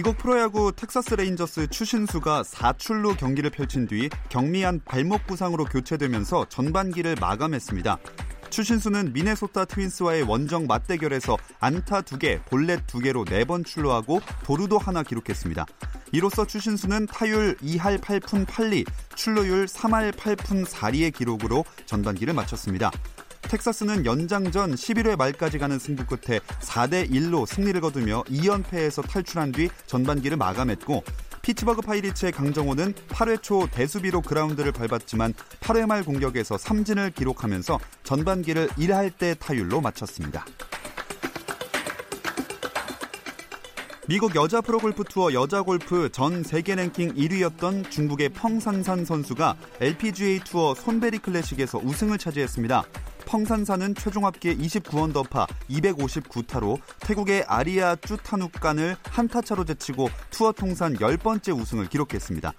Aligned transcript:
미국 0.00 0.16
프로야구 0.16 0.72
텍사스 0.74 1.12
레인저스 1.12 1.66
추신수가 1.66 2.44
4출루 2.44 3.18
경기를 3.18 3.50
펼친 3.50 3.86
뒤 3.86 4.08
경미한 4.30 4.80
발목 4.86 5.26
부상으로 5.26 5.66
교체되면서 5.66 6.46
전반기를 6.48 7.16
마감했습니다. 7.20 7.98
추신수는 8.48 9.12
미네소타 9.12 9.66
트윈스와의 9.66 10.22
원정 10.22 10.66
맞대결에서 10.66 11.36
안타 11.58 12.00
2개, 12.00 12.42
볼넷 12.46 12.86
2개로 12.86 13.26
4번 13.26 13.62
출루하고 13.62 14.22
도루도 14.42 14.78
하나 14.78 15.02
기록했습니다. 15.02 15.66
이로써 16.12 16.46
추신수는 16.46 17.04
타율 17.04 17.58
2할 17.58 17.98
8푼 17.98 18.46
8리, 18.46 18.86
출루율 19.16 19.66
3할 19.66 20.12
8푼 20.12 20.64
4리의 20.64 21.12
기록으로 21.12 21.66
전반기를 21.84 22.32
마쳤습니다. 22.32 22.90
텍사스는 23.50 24.06
연장전 24.06 24.76
11회 24.76 25.16
말까지 25.16 25.58
가는 25.58 25.76
승부 25.80 26.06
끝에 26.06 26.38
4대 26.60 27.10
1로 27.10 27.46
승리를 27.46 27.80
거두며 27.80 28.22
2연패에서 28.28 29.02
탈출한 29.08 29.50
뒤 29.50 29.68
전반기를 29.86 30.36
마감했고 30.36 31.02
피츠버그 31.42 31.82
파이리츠의 31.82 32.30
강정호는 32.30 32.92
8회 33.08 33.42
초 33.42 33.66
대수비로 33.66 34.22
그라운드를 34.22 34.70
밟았지만 34.70 35.34
8회 35.58 35.86
말 35.86 36.04
공격에서 36.04 36.54
3진을 36.54 37.12
기록하면서 37.12 37.80
전반기를 38.04 38.68
1할대 38.68 39.34
타율로 39.36 39.80
마쳤습니다. 39.80 40.46
미국 44.06 44.36
여자 44.36 44.60
프로골프 44.60 45.04
투어 45.08 45.32
여자 45.32 45.62
골프 45.62 46.08
전 46.12 46.44
세계 46.44 46.76
랭킹 46.76 47.14
1위였던 47.14 47.90
중국의 47.90 48.28
펑산산 48.28 49.04
선수가 49.04 49.56
LPGA 49.80 50.40
투어 50.44 50.74
손베리 50.76 51.18
클래식에서 51.18 51.78
우승을 51.78 52.18
차지했습니다. 52.18 52.84
펑산산은 53.30 53.94
최종 53.94 54.26
합계 54.26 54.56
29언더파 54.56 55.46
259타로 55.70 56.80
태국의 56.98 57.44
아리아 57.46 57.94
쭈타누간을 57.94 58.96
한타 59.04 59.40
차로 59.40 59.64
제치고 59.64 60.08
투어 60.30 60.50
통산 60.50 60.96
10번째 60.96 61.56
우승을 61.56 61.88
기록했습니다. 61.88 62.52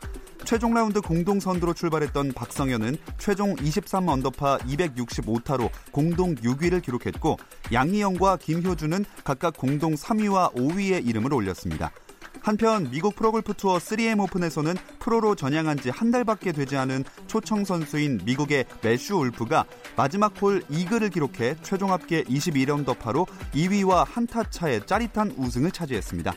최종 0.45 0.73
라운드 0.73 1.01
공동 1.01 1.41
선두로 1.41 1.73
출발했던 1.73 2.31
박성현은 2.31 2.95
최종 3.17 3.53
23 3.61 4.07
언더파 4.07 4.59
265타로 4.59 5.69
공동 5.91 6.35
6위를 6.35 6.81
기록했고 6.81 7.37
양희영과 7.73 8.37
김효주는 8.37 9.03
각각 9.25 9.57
공동 9.57 9.93
3위와 9.95 10.53
5위에 10.55 11.05
이름을 11.05 11.33
올렸습니다. 11.33 11.91
한편 12.41 12.89
미국 12.89 13.15
프로골프 13.15 13.53
투어 13.53 13.77
3M 13.77 14.19
오픈에서는 14.21 14.75
프로로 14.99 15.35
전향한 15.35 15.77
지 15.77 15.91
한 15.91 16.09
달밖에 16.09 16.51
되지 16.51 16.77
않은 16.77 17.03
초청 17.27 17.63
선수인 17.63 18.21
미국의 18.25 18.65
매슈 18.81 19.17
울프가 19.17 19.65
마지막 19.95 20.33
홀 20.41 20.63
이글을 20.69 21.09
기록해 21.09 21.57
최종 21.61 21.91
합계 21.91 22.23
21언더파로 22.23 23.27
2위와 23.53 24.05
한타 24.07 24.43
차의 24.49 24.87
짜릿한 24.87 25.35
우승을 25.37 25.71
차지했습니다. 25.71 26.33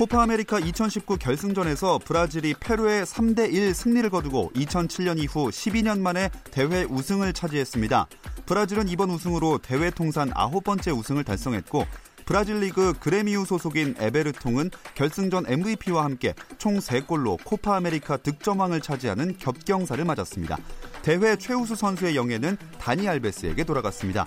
코파 0.00 0.22
아메리카 0.22 0.60
2019 0.60 1.18
결승전에서 1.18 1.98
브라질이 1.98 2.54
페루에 2.58 3.02
3대 3.02 3.52
1 3.52 3.74
승리를 3.74 4.08
거두고 4.08 4.50
2007년 4.54 5.18
이후 5.18 5.50
12년 5.50 6.00
만에 6.00 6.30
대회 6.50 6.84
우승을 6.84 7.34
차지했습니다. 7.34 8.06
브라질은 8.46 8.88
이번 8.88 9.10
우승으로 9.10 9.58
대회 9.58 9.90
통산 9.90 10.30
아홉 10.34 10.64
번째 10.64 10.92
우승을 10.92 11.22
달성했고 11.24 11.84
브라질 12.24 12.60
리그 12.60 12.94
그레미우 12.98 13.44
소속인 13.44 13.96
에베르통은 13.98 14.70
결승전 14.94 15.44
MVP와 15.46 16.02
함께 16.02 16.32
총 16.56 16.78
3골로 16.78 17.36
코파 17.44 17.76
아메리카 17.76 18.16
득점왕을 18.16 18.80
차지하는 18.80 19.36
겹경사를 19.36 20.02
맞았습니다. 20.02 20.56
대회 21.02 21.36
최우수 21.36 21.74
선수의 21.74 22.16
영예는 22.16 22.56
다니 22.78 23.06
알베스에게 23.06 23.64
돌아갔습니다. 23.64 24.24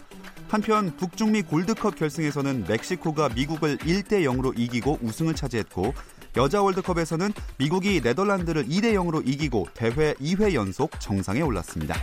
한편 0.53 0.95
북중미 0.97 1.41
골드컵 1.41 1.95
결승에서는 1.95 2.65
멕시코가 2.67 3.29
미국을 3.29 3.75
1대 3.79 4.21
0으로 4.21 4.53
이기고 4.55 4.99
우승을 5.01 5.33
차지했고 5.33 5.95
여자 6.37 6.61
월드컵에서는 6.61 7.33
미국이 7.57 8.01
네덜란드를 8.01 8.67
2대 8.67 8.93
0으로 8.93 9.27
이기고 9.27 9.69
대회 9.73 10.13
2회 10.13 10.53
연속 10.53 10.91
정상에 10.99 11.41
올랐습니다. 11.41 11.95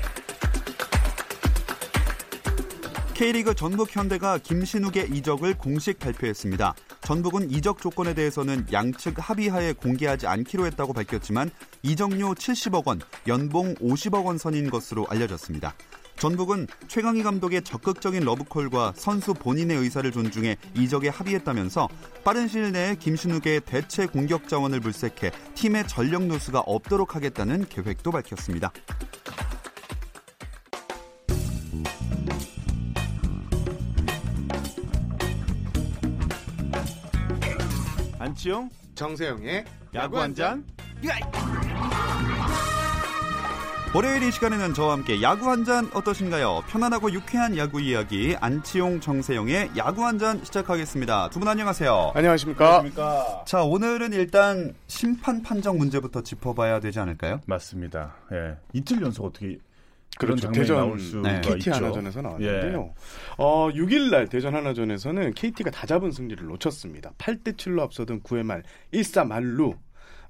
K리그 3.14 3.54
전북 3.54 3.94
현대가 3.94 4.36
김신욱의 4.38 5.10
이적을 5.12 5.56
공식 5.56 6.00
발표했습니다. 6.00 6.74
전북은 7.02 7.52
이적 7.52 7.80
조건에 7.80 8.14
대해서는 8.14 8.66
양측 8.72 9.14
합의하에 9.18 9.74
공개하지 9.74 10.26
않기로 10.26 10.66
했다고 10.66 10.92
밝혔지만 10.92 11.52
이적료 11.84 12.34
70억 12.34 12.88
원, 12.88 13.00
연봉 13.28 13.74
50억 13.76 14.24
원 14.24 14.38
선인 14.38 14.70
것으로 14.70 15.06
알려졌습니다. 15.08 15.72
전북은 16.20 16.66
최강희 16.86 17.22
감독의 17.22 17.62
적극적인 17.62 18.22
러브콜과 18.24 18.92
선수 18.94 19.32
본인의 19.32 19.78
의사를 19.78 20.12
존중해 20.12 20.58
이적에 20.76 21.08
합의했다면서 21.08 21.88
빠른 22.22 22.46
시일 22.46 22.72
내에 22.72 22.94
김신욱의 22.96 23.62
대체 23.64 24.04
공격 24.04 24.46
자원을 24.46 24.80
물색해 24.80 25.32
팀의 25.54 25.88
전력 25.88 26.24
누수가 26.24 26.60
없도록 26.60 27.16
하겠다는 27.16 27.64
계획도 27.70 28.12
밝혔습니다. 28.12 28.70
안치용 38.18 38.68
정세영의 38.94 39.64
야구 39.94 40.20
한 40.20 40.34
잔. 40.34 40.66
월요일 43.92 44.22
이 44.22 44.30
시간에는 44.30 44.72
저와 44.72 44.92
함께 44.92 45.20
야구 45.20 45.50
한 45.50 45.64
잔 45.64 45.90
어떠신가요? 45.92 46.62
편안하고 46.68 47.12
유쾌한 47.12 47.56
야구 47.56 47.80
이야기 47.80 48.36
안치용 48.40 49.00
정세영의 49.00 49.72
야구 49.76 50.04
한 50.06 50.16
잔 50.18 50.42
시작하겠습니다. 50.44 51.30
두 51.30 51.40
분 51.40 51.48
안녕하세요. 51.48 52.12
안녕하십니까? 52.14 52.66
안녕하십니까? 52.78 53.44
자 53.46 53.62
오늘은 53.64 54.12
일단 54.12 54.74
심판 54.86 55.42
판정 55.42 55.76
문제부터 55.78 56.22
짚어봐야 56.22 56.78
되지 56.78 57.00
않을까요? 57.00 57.40
맞습니다. 57.46 58.14
예. 58.32 58.56
이틀 58.72 59.02
연속 59.02 59.24
어떻게 59.26 59.58
그런 60.18 60.36
그렇죠. 60.36 60.42
장면이 60.42 60.60
대전 60.62 60.76
나올 60.76 60.98
수가 61.00 61.32
네. 61.32 61.40
KT 61.40 61.56
있죠. 61.58 61.72
하나전에서 61.74 62.22
나왔는데요. 62.22 62.94
어, 63.38 63.68
6일 63.70 64.10
날 64.10 64.28
대전 64.28 64.54
하나전에서는 64.54 65.34
KT가 65.34 65.70
다 65.72 65.86
잡은 65.86 66.12
승리를 66.12 66.44
놓쳤습니다. 66.46 67.10
8대 67.18 67.56
7로 67.56 67.80
앞서던 67.80 68.20
9회 68.22 68.44
말 68.44 68.62
1사 68.94 69.26
말루. 69.26 69.74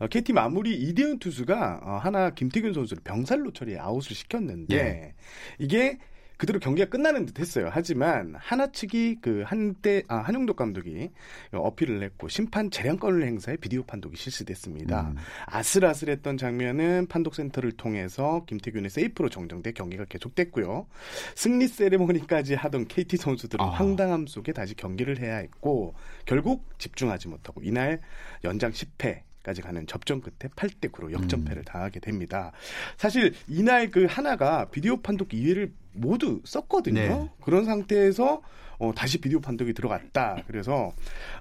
어, 0.00 0.06
KT 0.06 0.32
마무리 0.32 0.74
이대훈 0.74 1.18
투수가 1.18 1.80
어, 1.82 1.90
하나 2.02 2.30
김태균 2.30 2.72
선수를 2.72 3.02
병살로 3.04 3.52
처리해 3.52 3.78
아웃을 3.78 4.16
시켰는데 4.16 4.76
예. 4.76 5.14
이게 5.58 5.98
그대로 6.40 6.58
경기가 6.58 6.88
끝나는 6.88 7.26
듯 7.26 7.38
했어요. 7.38 7.68
하지만 7.70 8.34
하나 8.38 8.72
측이 8.72 9.18
그 9.20 9.42
한때 9.44 10.02
아 10.08 10.16
한용덕 10.16 10.56
감독이 10.56 11.10
어필을 11.52 12.02
했고 12.02 12.28
심판 12.28 12.70
재량권을 12.70 13.26
행사해 13.26 13.58
비디오 13.58 13.82
판독이 13.82 14.16
실시됐습니다. 14.16 15.10
음. 15.10 15.16
아슬아슬했던 15.44 16.38
장면은 16.38 17.08
판독 17.08 17.34
센터를 17.34 17.72
통해서 17.72 18.42
김태균의 18.46 18.88
세이프로 18.88 19.28
정정돼 19.28 19.72
경기가 19.72 20.06
계속됐고요. 20.06 20.86
승리 21.34 21.68
세레모니까지 21.68 22.54
하던 22.54 22.88
KT 22.88 23.18
선수들은 23.18 23.62
아. 23.62 23.68
황당함 23.68 24.26
속에 24.26 24.54
다시 24.54 24.74
경기를 24.74 25.20
해야 25.20 25.36
했고 25.36 25.92
결국 26.24 26.64
집중하지 26.78 27.28
못하고 27.28 27.60
이날 27.62 28.00
연장 28.44 28.70
10회 28.70 29.24
까지 29.42 29.62
가는 29.62 29.86
접전 29.86 30.20
끝에 30.20 30.50
8대 30.54 30.92
9로 30.92 31.12
역전패를 31.12 31.64
당하게 31.64 32.00
됩니다. 32.00 32.52
사실 32.96 33.34
이날 33.48 33.90
그 33.90 34.04
하나가 34.04 34.66
비디오 34.66 34.98
판독 34.98 35.28
2회를 35.28 35.70
모두 35.92 36.40
썼거든요. 36.44 37.00
네. 37.00 37.30
그런 37.40 37.64
상태에서 37.64 38.42
어, 38.80 38.92
다시 38.94 39.18
비디오 39.18 39.40
판독이 39.40 39.74
들어갔다. 39.74 40.42
그래서 40.46 40.92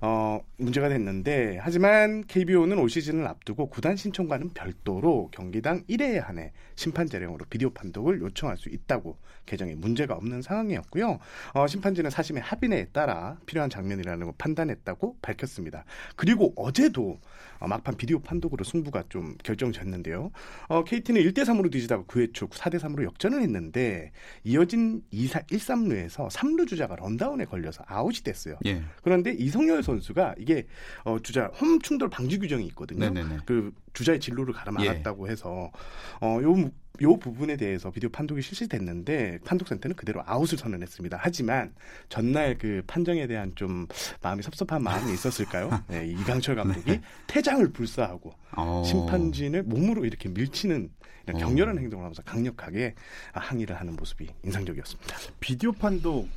어, 0.01 0.41
문제가 0.57 0.89
됐는데 0.89 1.57
하지만 1.61 2.25
KBO는 2.27 2.77
올 2.77 2.89
시즌을 2.89 3.25
앞두고 3.25 3.69
구단 3.69 3.95
신청과는 3.95 4.49
별도로 4.53 5.29
경기당 5.31 5.83
1회에 5.85 6.21
한해 6.21 6.51
심판 6.75 7.07
재량으로 7.07 7.45
비디오 7.49 7.69
판독을 7.69 8.19
요청할 8.19 8.57
수 8.57 8.67
있다고 8.67 9.17
개정에 9.45 9.73
문제가 9.73 10.15
없는 10.15 10.41
상황이었고요. 10.41 11.19
어, 11.53 11.67
심판진은 11.67 12.09
사심의 12.09 12.43
합의내에 12.43 12.87
따라 12.91 13.37
필요한 13.45 13.69
장면이라는 13.69 14.25
걸 14.25 14.33
판단했다고 14.37 15.17
밝혔습니다. 15.21 15.85
그리고 16.17 16.53
어제도 16.57 17.19
어, 17.59 17.67
막판 17.67 17.95
비디오 17.95 18.19
판독으로 18.19 18.63
승부가 18.63 19.03
좀 19.09 19.35
결정됐는데요. 19.43 20.31
어, 20.67 20.83
KT는 20.83 21.21
1대 21.23 21.39
3으로 21.45 21.71
뒤지다가 21.71 22.03
9회 22.03 22.33
초 22.33 22.47
4대 22.47 22.79
3으로 22.79 23.03
역전을 23.03 23.41
했는데 23.41 24.11
이어진 24.43 25.01
2사 25.11 25.51
1, 25.51 25.59
3루에서 25.59 26.29
3루 26.29 26.67
주자가 26.67 26.95
런다운에 26.95 27.45
걸려서 27.45 27.83
아웃이 27.87 28.23
됐어요. 28.23 28.57
예. 28.65 28.83
그런데 29.03 29.31
이성열 29.31 29.83
선수가 29.83 30.35
이게 30.37 30.65
어, 31.03 31.19
주자 31.19 31.47
홈 31.59 31.79
충돌 31.81 32.09
방지 32.09 32.39
규정이 32.39 32.65
있거든요. 32.67 33.09
네네네. 33.09 33.39
그 33.45 33.71
주자의 33.99 34.19
진로를 34.21 34.53
가름알았다고 34.53 35.27
예. 35.27 35.31
해서 35.31 35.71
어, 36.21 36.39
요, 36.41 36.71
요 37.01 37.17
부분에 37.17 37.57
대해서 37.57 37.91
비디오 37.91 38.09
판독이 38.09 38.41
실시됐는데 38.41 39.39
판독센터는 39.43 39.97
그대로 39.97 40.23
아웃을 40.25 40.57
선언했습니다. 40.57 41.17
하지만 41.19 41.73
전날 42.07 42.57
그 42.57 42.81
판정에 42.87 43.27
대한 43.27 43.51
좀 43.55 43.87
마음이 44.21 44.41
섭섭한 44.41 44.81
마음이 44.83 45.13
있었을까요? 45.13 45.83
네, 45.89 46.07
이강철 46.07 46.55
감독이 46.55 47.01
퇴장을 47.27 47.67
불사하고 47.73 48.33
어. 48.55 48.83
심판진을 48.85 49.63
몸으로 49.63 50.05
이렇게 50.05 50.29
밀치는 50.29 50.89
이런 51.27 51.35
어. 51.35 51.45
격렬한 51.45 51.77
행동을 51.77 52.05
하면서 52.05 52.21
강력하게 52.23 52.95
항의를 53.33 53.77
하는 53.77 53.97
모습이 53.97 54.29
인상적이었습니다. 54.45 55.17
비디오 55.41 55.73
판독에 55.73 56.29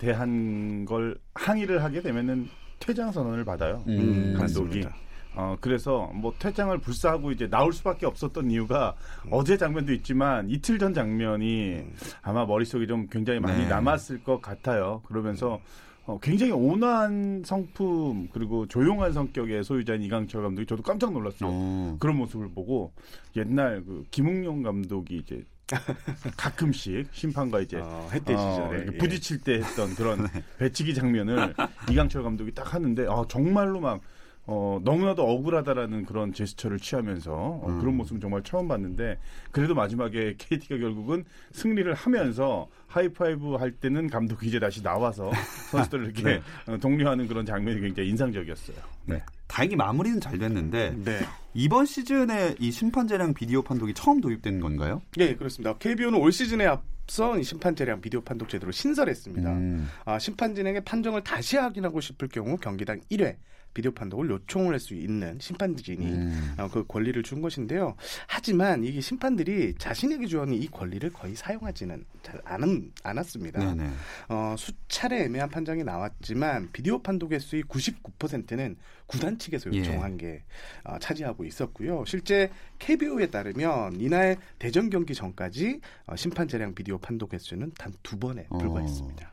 대한 0.00 0.84
걸 0.84 1.16
항의를 1.34 1.84
하게 1.84 2.02
되면은 2.02 2.48
퇴장 2.80 3.12
선언을 3.12 3.44
받아요. 3.44 3.84
음, 3.86 4.34
감독이. 4.36 4.80
맞습니다. 4.80 5.05
어 5.36 5.56
그래서 5.60 6.10
뭐 6.14 6.32
퇴장을 6.38 6.76
불사하고 6.78 7.30
이제 7.30 7.48
나올 7.48 7.72
수밖에 7.72 8.06
없었던 8.06 8.50
이유가 8.50 8.94
어제 9.30 9.58
장면도 9.58 9.92
있지만 9.92 10.48
이틀 10.48 10.78
전 10.78 10.94
장면이 10.94 11.84
아마 12.22 12.46
머릿속에 12.46 12.86
좀 12.86 13.06
굉장히 13.08 13.38
많이 13.38 13.64
네. 13.64 13.68
남았을 13.68 14.24
것 14.24 14.40
같아요. 14.40 15.02
그러면서 15.06 15.60
어, 16.06 16.18
굉장히 16.20 16.52
온화한 16.52 17.42
성품 17.44 18.28
그리고 18.32 18.66
조용한 18.66 19.12
성격의 19.12 19.64
소유자인 19.64 20.02
이강철 20.02 20.42
감독이 20.42 20.66
저도 20.66 20.82
깜짝 20.82 21.12
놀랐어요. 21.12 21.50
어. 21.52 21.96
그런 21.98 22.16
모습을 22.16 22.48
보고 22.54 22.92
옛날 23.36 23.82
그 23.84 24.04
김웅용 24.10 24.62
감독이 24.62 25.16
이제 25.16 25.44
가끔씩 26.36 27.08
심판과 27.10 27.60
이제 27.60 27.78
어, 27.78 28.08
햇대 28.12 28.34
어, 28.34 28.38
시절에 28.38 28.86
예. 28.86 28.98
부딪힐 28.98 29.40
때 29.40 29.54
했던 29.54 29.94
그런 29.96 30.26
배치기 30.58 30.94
장면을 30.94 31.54
이강철 31.90 32.22
감독이 32.22 32.54
딱 32.54 32.72
하는데 32.72 33.06
아, 33.08 33.24
정말로 33.28 33.80
막 33.80 34.00
어, 34.48 34.80
너무나도 34.82 35.22
억울하다라는 35.22 36.04
그런 36.04 36.32
제스처를 36.32 36.78
취하면서 36.78 37.32
어, 37.32 37.66
음. 37.68 37.80
그런 37.80 37.96
모습은 37.96 38.20
정말 38.20 38.42
처음 38.42 38.68
봤는데 38.68 39.18
그래도 39.50 39.74
마지막에 39.74 40.34
KT가 40.38 40.78
결국은 40.78 41.24
승리를 41.52 41.92
하면서 41.94 42.68
하이파이브 42.86 43.54
할 43.54 43.72
때는 43.72 44.08
감독이 44.08 44.46
이제 44.46 44.60
다시 44.60 44.82
나와서 44.82 45.30
선수들을 45.70 46.04
이렇게 46.04 46.42
어, 46.66 46.78
독려하는 46.78 47.26
그런 47.26 47.44
장면이 47.44 47.80
굉장히 47.80 48.08
인상적이었어요. 48.10 48.76
네. 49.06 49.22
다행히 49.48 49.74
마무리는 49.74 50.20
잘 50.20 50.38
됐는데 50.38 50.94
네. 51.04 51.18
이번 51.54 51.86
시즌에 51.86 52.54
이 52.60 52.70
심판재량 52.70 53.34
비디오 53.34 53.62
판독이 53.62 53.94
처음 53.94 54.20
도입된 54.20 54.60
건가요? 54.60 55.02
예, 55.18 55.34
그렇습니다. 55.34 55.76
KBO는 55.78 56.18
올 56.18 56.30
시즌에 56.30 56.66
앞서 56.66 57.38
이 57.38 57.42
심판제량 57.42 58.00
비디오 58.00 58.20
판독 58.20 58.48
제도를 58.48 58.72
신설했습니다. 58.72 59.50
음. 59.50 59.88
아, 60.04 60.18
심판진에게 60.18 60.80
판정을 60.80 61.24
다시 61.24 61.56
확인하고 61.56 62.00
싶을 62.00 62.28
경우 62.28 62.56
경기당 62.56 63.00
1회 63.10 63.36
비디오 63.76 63.90
판독을 63.92 64.30
요청을 64.30 64.72
할 64.72 64.80
수 64.80 64.94
있는 64.94 65.38
심판진이 65.40 66.06
음. 66.06 66.54
어, 66.58 66.68
그 66.72 66.86
권리를 66.86 67.22
준 67.22 67.42
것인데요. 67.42 67.94
하지만 68.26 68.84
이게 68.84 69.00
심판들이 69.00 69.74
자신에게 69.78 70.26
주어진 70.26 70.54
이 70.54 70.66
권리를 70.68 71.10
거의 71.12 71.34
사용하지는 71.34 72.04
잘 72.22 72.40
않, 72.44 72.92
않았습니다. 73.02 73.74
네네. 73.74 73.90
어, 74.28 74.54
수차례 74.56 75.24
애매한 75.24 75.50
판정이 75.50 75.84
나왔지만 75.84 76.70
비디오 76.72 77.02
판독 77.02 77.32
횟수의 77.32 77.64
99%는 77.64 78.76
구단 79.06 79.38
측에서 79.38 79.70
예. 79.72 79.78
요청한 79.78 80.16
게 80.16 80.42
어, 80.84 80.98
차지하고 80.98 81.44
있었고요. 81.44 82.04
실제 82.06 82.50
KBO에 82.78 83.26
따르면 83.26 84.00
이날 84.00 84.36
대전 84.58 84.88
경기 84.88 85.14
전까지 85.14 85.80
어, 86.06 86.16
심판 86.16 86.48
재량 86.48 86.74
비디오 86.74 86.96
판독 86.98 87.34
횟수는 87.34 87.72
단 87.78 87.92
두 88.02 88.18
번에 88.18 88.46
어. 88.48 88.58
불과했습니다. 88.58 89.32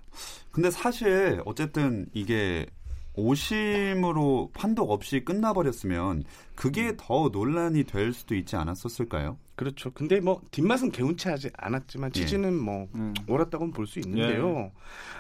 근데 0.52 0.72
사실 0.72 1.42
어쨌든 1.46 2.08
이게 2.14 2.66
오심으로 3.16 4.52
판독 4.54 4.92
없이 4.92 5.24
끝나버렸으면 5.24 6.24
그게 6.56 6.96
더 6.98 7.30
논란이 7.32 7.84
될 7.84 8.14
수도 8.14 8.36
있지 8.36 8.56
않았었을까요? 8.56 9.38
그렇죠. 9.56 9.92
근데 9.92 10.20
뭐 10.20 10.42
뒷맛은 10.52 10.92
개운치 10.92 11.28
하지 11.30 11.50
않았지만 11.56 12.12
예. 12.16 12.20
취지는 12.20 12.56
뭐 12.58 12.88
음. 12.96 13.14
옳았다고는 13.28 13.72
볼 13.74 13.86
수 13.86 14.00
있는데요. 14.00 14.72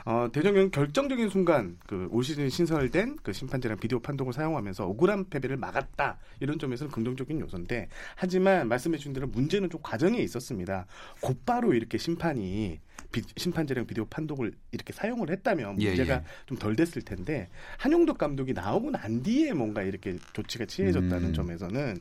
어, 0.06 0.28
대전 0.34 0.54
경기 0.56 0.72
결정적인 0.72 1.30
순간 1.30 1.78
그 1.86 2.08
올 2.12 2.24
시즌 2.24 2.50
신설된 2.50 3.18
그 3.22 3.32
심판제랑 3.32 3.78
비디오 3.78 4.00
판독을 4.00 4.34
사용하면서 4.34 4.86
억울한 4.88 5.30
패배를 5.30 5.58
막았다 5.58 6.18
이런 6.40 6.58
점에서는 6.58 6.92
긍정적인 6.92 7.40
요소인데 7.42 7.90
하지만 8.16 8.68
말씀해주신 8.70 9.14
대로 9.14 9.28
문제는 9.28 9.70
좀 9.70 9.80
과정에 9.84 10.18
있었습니다. 10.20 10.86
곧바로 11.22 11.74
이렇게 11.74 11.98
심판이 11.98 12.80
비- 13.12 13.22
심판제랑 13.38 13.86
비디오 13.86 14.06
판독을 14.06 14.54
이렇게 14.72 14.92
사용을 14.94 15.30
했다면 15.30 15.80
예, 15.82 15.90
문제가 15.90 16.16
예. 16.16 16.24
좀덜 16.48 16.76
됐을 16.76 17.02
텐데 17.04 17.50
한용덕 17.78 18.18
감독이 18.18 18.54
나오고 18.54 18.90
난 18.92 19.22
뒤에 19.22 19.54
뭔가 19.54 19.84
이렇게 19.84 20.18
조치가 20.34 20.66
취해졌다는 20.66 21.30
음. 21.30 21.34
점에서는 21.34 21.98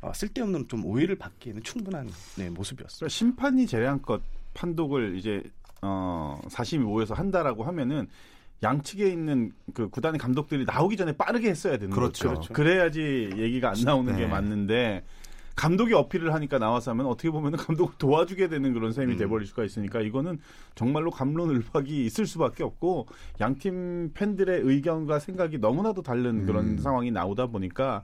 어, 0.00 0.12
쓸데없는 0.14 0.68
좀 0.68 0.84
오해를 0.86 1.16
받기에는 1.16 1.62
충분한 1.74 2.08
네, 2.36 2.50
모습이었어요. 2.50 2.98
그러니까 2.98 3.08
심판이 3.08 3.66
재량껏 3.66 4.22
판독을 4.54 5.16
이제 5.16 5.42
어, 5.82 6.40
사심이 6.48 6.84
모여서 6.84 7.14
한다라고 7.14 7.64
하면은 7.64 8.08
양측에 8.62 9.08
있는 9.08 9.52
그 9.74 9.88
구단의 9.88 10.18
감독들이 10.18 10.64
나오기 10.64 10.96
전에 10.96 11.12
빠르게 11.12 11.50
했어야 11.50 11.76
되는 11.76 11.90
그렇죠. 11.90 12.34
거죠. 12.34 12.52
그래야지 12.54 13.30
얘기가 13.36 13.70
안 13.70 13.76
나오는 13.84 14.16
게 14.16 14.22
네. 14.22 14.26
맞는데 14.26 15.04
감독이 15.56 15.92
어필을 15.92 16.32
하니까 16.32 16.58
나와서 16.58 16.90
하면 16.92 17.06
어떻게 17.06 17.30
보면 17.30 17.52
감독을 17.56 17.94
도와주게 17.98 18.48
되는 18.48 18.72
그런 18.72 18.92
셈이 18.92 19.12
음. 19.12 19.18
돼버릴 19.18 19.46
수가 19.46 19.64
있으니까 19.64 20.00
이거는 20.00 20.38
정말로 20.74 21.10
감론을박이 21.10 22.06
있을 22.06 22.26
수밖에 22.26 22.64
없고 22.64 23.06
양팀 23.40 24.12
팬들의 24.14 24.62
의견과 24.62 25.18
생각이 25.18 25.58
너무나도 25.58 26.02
다른 26.02 26.46
그런 26.46 26.64
음. 26.64 26.78
상황이 26.78 27.10
나오다 27.10 27.48
보니까 27.48 28.02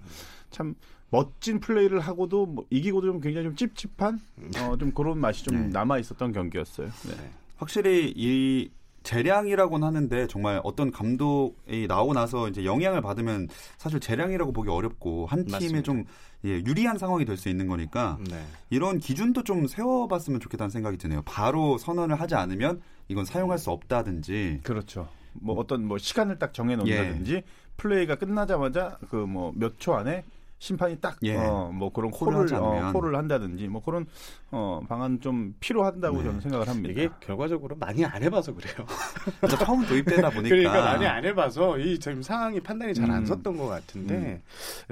참 0.51 0.75
멋진 1.11 1.61
플레이를 1.61 2.01
하고도 2.01 2.47
뭐 2.47 2.65
이기고도 2.71 3.07
좀 3.09 3.21
굉장히 3.21 3.47
좀 3.49 3.57
찝찝한 3.57 4.21
어, 4.59 4.77
좀 4.79 4.93
그런 4.93 5.19
맛이 5.19 5.45
좀 5.45 5.55
네. 5.57 5.69
남아 5.69 5.99
있었던 5.99 6.33
경기였어요. 6.33 6.87
네. 6.87 7.31
확실히 7.57 8.13
이 8.17 8.71
재량이라고는 9.03 9.87
하는데 9.87 10.27
정말 10.27 10.61
어떤 10.63 10.91
감독이 10.91 11.87
나오고 11.89 12.13
나서 12.13 12.49
이제 12.49 12.65
영향을 12.65 13.01
받으면 13.01 13.49
사실 13.79 13.99
재량이라고 13.99 14.53
보기 14.53 14.69
어렵고 14.71 15.27
한 15.27 15.45
팀에. 15.47 15.83
좀 15.83 16.05
예, 16.45 16.51
유리한 16.51 16.97
상황이 16.97 17.25
될 17.27 17.37
수 17.37 17.49
있는 17.51 17.67
거니까 17.67 18.19
네. 18.31 18.43
이런 18.71 18.99
기준도 18.99 19.43
좀 19.45 19.67
세워봤으면 19.67 20.41
좋겠다는 20.41 20.71
생각이 20.71 20.97
드네요. 20.97 21.23
바로 21.27 21.77
선언을 21.77 22.19
하지 22.21 22.35
않으면 22.35 22.81
이건 23.09 23.25
사용할 23.25 23.59
수 23.59 23.71
없다든지. 23.71 24.61
그렇죠. 24.63 25.09
뭐 25.33 25.59
어떤 25.59 25.85
뭐 25.87 25.99
시간을 25.99 26.39
딱 26.39 26.53
정해 26.55 26.77
놓는다든지 26.77 27.43
플레이가 27.77 28.17
끝나자마자 28.17 28.99
그 29.11 29.17
뭐 29.27 29.53
몇 29.55 29.79
초 29.79 29.95
안에 29.95 30.25
심판이 30.61 31.01
딱 31.01 31.17
예. 31.23 31.37
어, 31.37 31.71
뭐 31.73 31.91
그런 31.91 32.11
콜을. 32.11 32.55
어, 32.55 32.93
콜을 32.93 33.17
한다든지 33.17 33.67
뭐 33.67 33.83
그런 33.83 34.07
어, 34.51 34.83
방안 34.87 35.19
좀 35.21 35.55
필요하다고 35.59 36.19
네. 36.19 36.25
저는 36.25 36.41
생각을 36.43 36.69
합니다. 36.69 36.91
이게 36.91 37.09
결과적으로 37.21 37.77
많이 37.77 38.05
안 38.05 38.23
해봐서 38.23 38.53
그래요. 38.55 38.75
처음 39.59 39.87
도입되다 39.87 40.29
보니까. 40.29 40.55
그러니까 40.55 40.85
많이 40.85 41.07
안 41.07 41.25
해봐서 41.25 41.79
이 41.79 41.99
지금 41.99 42.21
상황이 42.21 42.61
판단이 42.61 42.93
잘안 42.93 43.21
음. 43.21 43.25
섰던 43.25 43.57
것 43.57 43.69
같은데 43.69 44.43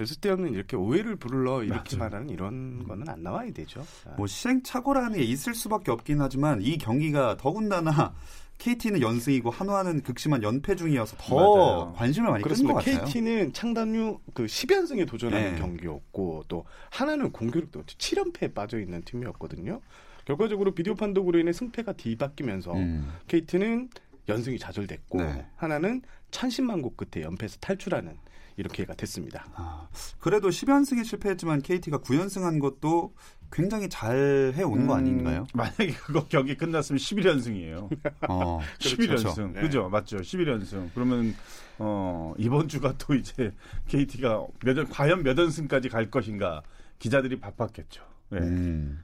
쓸데없는 0.02 0.54
이렇게 0.54 0.74
오해를 0.74 1.16
불러 1.16 1.62
일으키지 1.62 1.98
말라는 1.98 2.30
이런 2.30 2.84
거는 2.88 3.06
안 3.06 3.22
나와야 3.22 3.52
되죠. 3.52 3.84
아, 4.06 4.14
뭐 4.16 4.26
시행착오라는 4.26 5.18
게 5.18 5.22
있을 5.22 5.54
수밖에 5.54 5.90
없긴 5.90 6.22
하지만 6.22 6.62
이 6.62 6.78
경기가 6.78 7.36
더군다나 7.36 8.14
KT는 8.58 9.00
연승이고 9.00 9.50
한화는 9.50 10.02
극심한 10.02 10.42
연패 10.42 10.76
중이어서 10.76 11.16
더 11.18 11.34
맞아요. 11.36 11.92
관심을 11.96 12.30
많이 12.30 12.42
그렇습니다. 12.42 12.74
같아요. 12.74 13.04
KT는 13.04 13.52
창단 13.52 13.94
후그 13.94 14.46
10연승에 14.46 15.06
도전하는 15.06 15.54
네. 15.54 15.60
경기였고 15.60 16.44
또 16.48 16.64
하나는 16.90 17.30
공교롭도 17.32 17.84
7연패에 17.84 18.54
빠져 18.54 18.80
있는 18.80 19.02
팀이었거든요. 19.02 19.80
결과적으로 20.24 20.74
비디오 20.74 20.94
판독으로 20.94 21.38
인해 21.38 21.52
승패가 21.52 21.94
뒤바뀌면서 21.94 22.74
음. 22.74 23.12
KT는 23.28 23.88
연승이 24.28 24.58
좌절됐고 24.58 25.22
네. 25.22 25.46
하나는 25.56 26.02
천신만고 26.30 26.96
끝에 26.96 27.24
연패에서 27.24 27.58
탈출하는 27.60 28.18
이렇게가 28.58 28.94
됐습니다. 28.94 29.46
아, 29.54 29.88
그래도 30.18 30.48
10연승에 30.48 31.04
실패했지만 31.04 31.62
KT가 31.62 31.98
9연승한 31.98 32.60
것도 32.60 33.14
굉장히 33.50 33.88
잘 33.88 34.52
해온 34.54 34.86
거 34.86 34.94
음, 34.94 34.98
아닌가요? 34.98 35.46
만약에 35.54 35.92
그거 35.92 36.26
경기 36.28 36.56
끝났으면 36.56 36.98
11연승이에요. 36.98 37.88
어, 38.28 38.60
11연승. 38.78 39.52
네. 39.54 39.60
그죠? 39.60 39.88
맞죠? 39.88 40.18
11연승. 40.18 40.90
그러면 40.94 41.34
어, 41.78 42.34
이번 42.36 42.68
주가 42.68 42.94
또 42.98 43.14
이제 43.14 43.52
KT가 43.86 44.46
몇 44.64 44.76
연, 44.76 44.88
과연 44.88 45.22
몇 45.22 45.36
연승까지 45.38 45.88
갈 45.88 46.10
것인가 46.10 46.62
기자들이 46.98 47.38
바빴겠죠. 47.40 48.02
네. 48.30 48.38
음. 48.40 49.02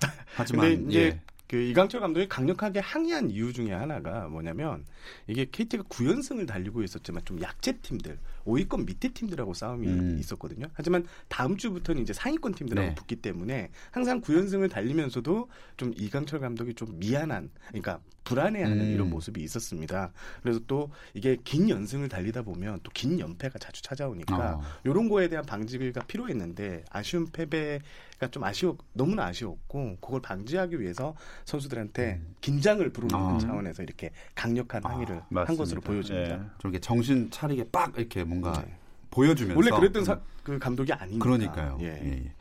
하지만 0.36 0.68
근데 0.68 0.90
이제 0.90 1.00
예. 1.00 1.20
그 1.46 1.56
이강철 1.56 2.00
감독이 2.00 2.28
강력하게 2.28 2.80
항의한 2.80 3.30
이유 3.30 3.52
중에 3.52 3.72
하나가 3.72 4.28
뭐냐면 4.28 4.84
이게 5.26 5.46
KT가 5.50 5.84
9연승을 5.84 6.46
달리고 6.46 6.82
있었지만 6.82 7.24
좀 7.24 7.40
약체 7.42 7.72
팀들, 7.78 8.18
5위권 8.44 8.86
밑에 8.86 9.08
팀들하고 9.08 9.54
싸움이 9.54 9.86
음. 9.86 10.16
있었거든요. 10.18 10.66
하지만 10.74 11.06
다음 11.28 11.56
주부터는 11.56 12.02
이제 12.02 12.12
상위권 12.12 12.54
팀들하고 12.54 12.88
네. 12.88 12.94
붙기 12.94 13.16
때문에 13.16 13.70
항상 13.90 14.20
9연승을 14.20 14.70
달리면서도 14.70 15.48
좀 15.76 15.92
이강철 15.96 16.40
감독이 16.40 16.74
좀 16.74 16.98
미안한, 16.98 17.50
그러니까 17.68 18.00
불안해하는 18.24 18.80
음. 18.80 18.92
이런 18.94 19.10
모습이 19.10 19.42
있었습니다. 19.42 20.10
그래서 20.42 20.58
또 20.66 20.90
이게 21.12 21.36
긴 21.44 21.68
연승을 21.68 22.08
달리다 22.08 22.40
보면 22.42 22.80
또 22.82 22.90
긴 22.94 23.18
연패가 23.18 23.58
자주 23.58 23.82
찾아오니까 23.82 24.54
어. 24.54 24.62
이런 24.84 25.08
거에 25.08 25.28
대한 25.28 25.44
방지가 25.44 26.02
필요했는데 26.06 26.84
아쉬운 26.90 27.26
패배가 27.32 28.28
좀 28.30 28.44
아쉬워 28.44 28.78
너무나 28.94 29.26
아쉬웠고 29.26 29.98
그걸 30.00 30.22
방지하기 30.22 30.80
위해서 30.80 31.14
선수들한테 31.44 32.20
긴장을 32.40 32.88
불어넣는 32.90 33.34
아. 33.34 33.38
차원에서 33.38 33.82
이렇게 33.82 34.10
강력한 34.34 34.86
아, 34.86 34.90
항의를 34.90 35.16
한 35.16 35.24
맞습니다. 35.28 35.60
것으로 35.62 35.80
보여집니다. 35.80 36.34
예. 36.34 36.38
좀 36.60 36.70
이렇게 36.70 36.78
정신 36.80 37.30
차리게 37.30 37.68
빡 37.70 37.92
이렇게 37.98 38.24
뭔가 38.40 38.62
네. 38.62 38.74
보여주면서 39.10 39.56
원래 39.58 39.70
그랬던 39.70 40.04
사- 40.04 40.20
그 40.42 40.58
감독이 40.58 40.92
아니니까. 40.92 41.22
그러니까요. 41.24 41.78
예. 41.80 41.86
예, 42.04 42.10
예. 42.24 42.32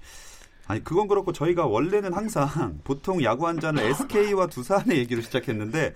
아니 0.68 0.84
그건 0.84 1.08
그렇고 1.08 1.32
저희가 1.34 1.66
원래는 1.66 2.14
항상 2.14 2.80
보통 2.84 3.22
야구 3.24 3.48
한 3.48 3.60
잔을 3.60 3.84
SK와 3.84 4.48
두산의 4.48 4.98
얘기로 5.00 5.22
시작했는데 5.22 5.94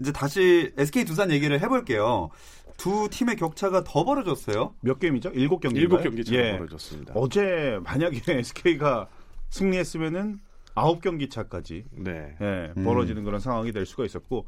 이제 0.00 0.12
다시 0.12 0.72
SK 0.76 1.04
두산 1.04 1.30
얘기를 1.30 1.60
해볼게요. 1.60 2.30
두 2.76 3.08
팀의 3.10 3.36
격차가 3.36 3.84
더 3.84 4.04
벌어졌어요. 4.04 4.74
몇 4.80 4.98
게임이죠? 4.98 5.30
일곱 5.30 5.60
경기. 5.60 5.80
일곱 5.80 6.02
경기 6.02 6.24
차가 6.24 6.38
예. 6.38 6.58
벌어졌습니다. 6.58 7.14
어제 7.16 7.78
만약에 7.82 8.20
SK가 8.38 9.06
승리했으면은 9.50 10.40
아홉 10.74 11.00
경기 11.00 11.28
차까지 11.30 11.84
네. 11.92 12.36
예, 12.40 12.72
음. 12.76 12.84
벌어지는 12.84 13.24
그런 13.24 13.40
상황이 13.40 13.72
될 13.72 13.86
수가 13.86 14.04
있었고 14.04 14.44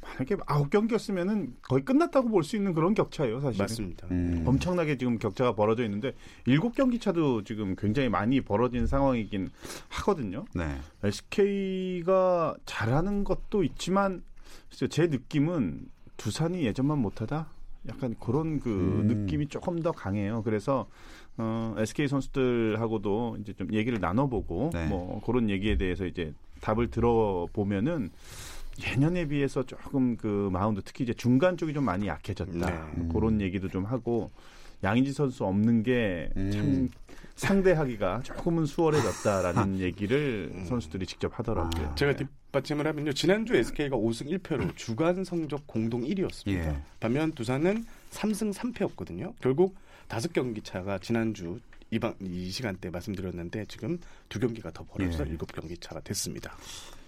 만약에 0.00 0.36
아홉 0.46 0.70
경기였으면은 0.70 1.54
거의 1.62 1.84
끝났다고 1.84 2.28
볼 2.28 2.42
수 2.42 2.56
있는 2.56 2.72
그런 2.72 2.94
격차예요, 2.94 3.40
사실. 3.40 3.60
맞습니다. 3.60 4.06
음. 4.10 4.44
엄청나게 4.46 4.96
지금 4.96 5.18
격차가 5.18 5.54
벌어져 5.54 5.84
있는데 5.84 6.12
일곱 6.46 6.74
경기 6.74 6.98
차도 6.98 7.44
지금 7.44 7.74
굉장히 7.76 8.08
많이 8.08 8.40
벌어진 8.40 8.86
상황이긴 8.86 9.50
하거든요. 9.88 10.44
네. 10.54 10.78
SK가 11.02 12.54
잘하는 12.64 13.24
것도 13.24 13.64
있지만 13.64 14.22
제 14.70 15.06
느낌은 15.08 15.88
두산이 16.16 16.64
예전만 16.64 16.98
못하다. 16.98 17.48
약간 17.88 18.14
그런 18.20 18.60
그 18.60 18.70
음. 18.70 19.06
느낌이 19.06 19.48
조금 19.48 19.80
더 19.80 19.92
강해요. 19.92 20.42
그래서 20.42 20.88
어, 21.36 21.74
SK 21.78 22.08
선수들하고도 22.08 23.38
이제 23.40 23.52
좀 23.52 23.72
얘기를 23.72 24.00
나눠보고 24.00 24.70
네. 24.72 24.86
뭐 24.88 25.20
그런 25.24 25.48
얘기에 25.48 25.76
대해서 25.76 26.04
이제 26.06 26.34
답을 26.60 26.88
들어보면은 26.90 28.10
예년에 28.86 29.26
비해서 29.26 29.64
조금 29.64 30.16
그 30.16 30.48
마운드 30.52 30.80
특히 30.84 31.04
이제 31.04 31.12
중간 31.12 31.56
쪽이 31.56 31.72
좀 31.72 31.84
많이 31.84 32.06
약해졌다. 32.06 32.52
네. 32.52 33.08
그런 33.12 33.40
얘기도 33.40 33.68
좀 33.68 33.84
하고 33.84 34.30
양의지 34.82 35.12
선수 35.12 35.44
없는 35.44 35.82
게참 35.82 36.32
음. 36.36 36.88
상대하기가 37.34 38.22
조금은 38.22 38.66
수월해졌다라는 38.66 39.78
얘기를 39.80 40.50
음. 40.54 40.64
선수들이 40.66 41.06
직접 41.06 41.36
하더라고요. 41.38 41.88
아. 41.88 41.94
제가 41.94 42.14
뒷받침을 42.16 42.86
하면요. 42.86 43.12
지난주 43.12 43.54
SK가 43.56 43.96
5승 43.96 44.38
1패로 44.38 44.76
주간 44.76 45.24
성적 45.24 45.66
공동 45.66 46.02
1위였습니다. 46.02 46.48
예. 46.48 46.82
반면 47.00 47.32
두산은 47.32 47.84
3승 48.10 48.52
3패였거든요. 48.54 49.34
결국 49.40 49.76
다섯 50.06 50.32
경기 50.32 50.62
차가 50.62 50.98
지난주 50.98 51.58
이방 51.90 52.14
이 52.20 52.50
시간대 52.50 52.90
말씀드렸는데 52.90 53.64
지금 53.66 53.98
두 54.28 54.38
경기가 54.38 54.70
더 54.70 54.84
벌어져서 54.84 55.26
예. 55.26 55.30
일곱 55.30 55.52
경기 55.52 55.76
차가 55.78 56.00
됐습니다. 56.00 56.56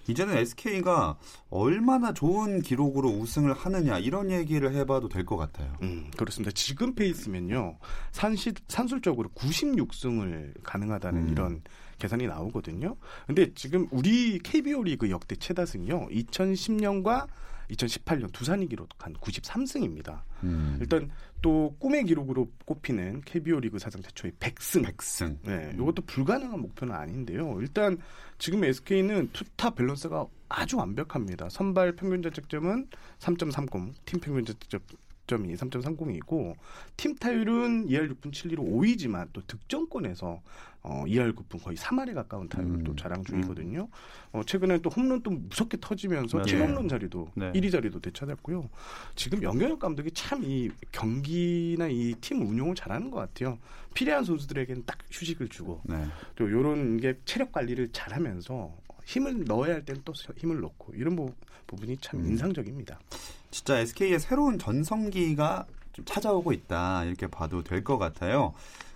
이제는 0.08 0.36
SK가 0.36 1.16
얼마나 1.50 2.12
좋은 2.12 2.62
기록으로 2.62 3.08
우승을 3.10 3.52
하느냐 3.54 3.98
이런 3.98 4.30
얘기를 4.30 4.72
해봐도 4.74 5.08
될 5.08 5.24
것 5.24 5.36
같아요. 5.36 5.72
음, 5.82 6.10
그렇습니다. 6.16 6.50
지금 6.54 6.94
페이스면요. 6.94 7.78
산시, 8.12 8.52
산술적으로 8.68 9.28
96승을 9.30 10.54
가능하다는 10.62 11.22
음. 11.22 11.28
이런 11.28 11.62
계산이 11.98 12.26
나오거든요. 12.26 12.96
근데 13.26 13.52
지금 13.54 13.86
우리 13.90 14.38
KBO 14.38 14.82
리그 14.82 15.10
역대 15.10 15.36
최다승이요. 15.36 16.08
2010년과 16.10 17.26
2018년 17.70 18.32
두산이 18.32 18.68
기록한 18.68 19.14
93승입니다. 19.14 20.22
음. 20.42 20.78
일단 20.80 21.10
또 21.42 21.74
꿈의 21.78 22.04
기록으로 22.04 22.50
꼽히는 22.64 23.22
KBO 23.22 23.60
리그 23.60 23.78
사상 23.78 24.02
최초의 24.02 24.32
100승. 24.40 24.84
백승. 24.84 25.38
네, 25.42 25.72
이것도 25.74 26.02
불가능한 26.02 26.60
목표는 26.60 26.94
아닌데요. 26.94 27.58
일단 27.60 27.98
지금 28.38 28.64
SK는 28.64 29.30
투타 29.32 29.70
밸런스가 29.70 30.26
아주 30.48 30.76
완벽합니다. 30.76 31.48
선발 31.48 31.96
평균 31.96 32.22
자책점은 32.22 32.88
3.30, 33.18 33.94
팀 34.04 34.20
평균 34.20 34.44
자책점 34.44 34.80
이 35.50 35.54
3.30이고 35.54 36.54
팀 36.96 37.14
타율은 37.16 37.86
2할 37.88 38.10
6분 38.10 38.32
7리로 38.32 38.58
5위지만 38.58 39.28
또 39.32 39.40
득점권에서 39.46 40.40
어, 40.82 41.04
2할 41.06 41.34
9분 41.34 41.62
거의 41.62 41.76
3할에 41.76 42.14
가까운 42.14 42.48
타율을 42.48 42.76
음. 42.76 42.84
또 42.84 42.96
자랑 42.96 43.22
중이거든요. 43.22 43.86
어, 44.32 44.42
최근에 44.46 44.78
또 44.78 44.88
홈런 44.88 45.22
또 45.22 45.30
무섭게 45.30 45.76
터지면서 45.80 46.42
팀 46.42 46.58
네. 46.58 46.66
홈런 46.66 46.88
자리도 46.88 47.30
네. 47.34 47.52
1위 47.52 47.70
자리도 47.70 48.00
되찾았고요. 48.00 48.68
지금 49.14 49.42
영현혁 49.42 49.78
감독이 49.78 50.10
참 50.12 50.42
이 50.42 50.70
경기나 50.90 51.86
이 51.88 52.14
팀 52.22 52.40
운용을 52.46 52.74
잘하는 52.74 53.10
것 53.10 53.18
같아요. 53.18 53.58
필요한 53.92 54.24
선수들에게는 54.24 54.84
딱 54.86 54.96
휴식을 55.10 55.48
주고 55.48 55.82
네. 55.84 56.02
또 56.36 56.48
이런 56.48 56.96
게 56.96 57.14
체력 57.26 57.52
관리를 57.52 57.90
잘하면서 57.92 58.74
힘을 59.04 59.44
넣어야 59.44 59.74
할 59.74 59.84
때는 59.84 60.00
또 60.04 60.12
힘을 60.14 60.60
넣고 60.60 60.94
이런 60.94 61.14
부, 61.14 61.30
부분이 61.66 61.98
참 62.00 62.20
음. 62.20 62.26
인상적입니다. 62.26 62.98
진짜 63.50 63.78
SK의 63.78 64.20
새로운 64.20 64.58
전성기가 64.58 65.66
좀 65.92 66.04
찾아오고 66.04 66.52
있다 66.52 67.04
이렇게 67.04 67.26
봐도 67.26 67.62
될 67.62 67.82
것 67.84 67.98
같아요. 67.98 68.52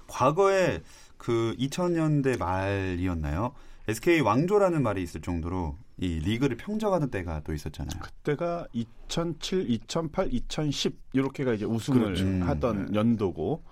과거에 0.06 0.82
그 1.16 1.54
2000년대 1.58 2.38
말이었나요? 2.38 3.52
SK 3.88 4.20
왕조라는 4.20 4.82
말이 4.82 5.02
있을 5.02 5.20
정도로 5.20 5.76
이 5.98 6.18
리그를 6.20 6.56
평정하던 6.56 7.10
때가 7.10 7.40
또 7.44 7.52
있었잖아요. 7.52 8.00
그때가 8.00 8.66
2007, 8.72 9.70
2008, 9.70 10.28
2010 10.32 10.98
이렇게가 11.12 11.52
이제 11.54 11.64
우승을 11.64 12.02
그렇죠. 12.02 12.24
음. 12.24 12.42
하던 12.42 12.94
연도고 12.94 13.62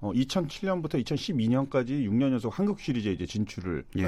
어, 0.00 0.12
2007년부터 0.12 1.02
2012년까지 1.04 1.88
6년 2.08 2.30
연속 2.32 2.56
한국 2.56 2.80
시리즈에 2.80 3.12
이제 3.12 3.26
진출을 3.26 3.84
예. 3.98 4.06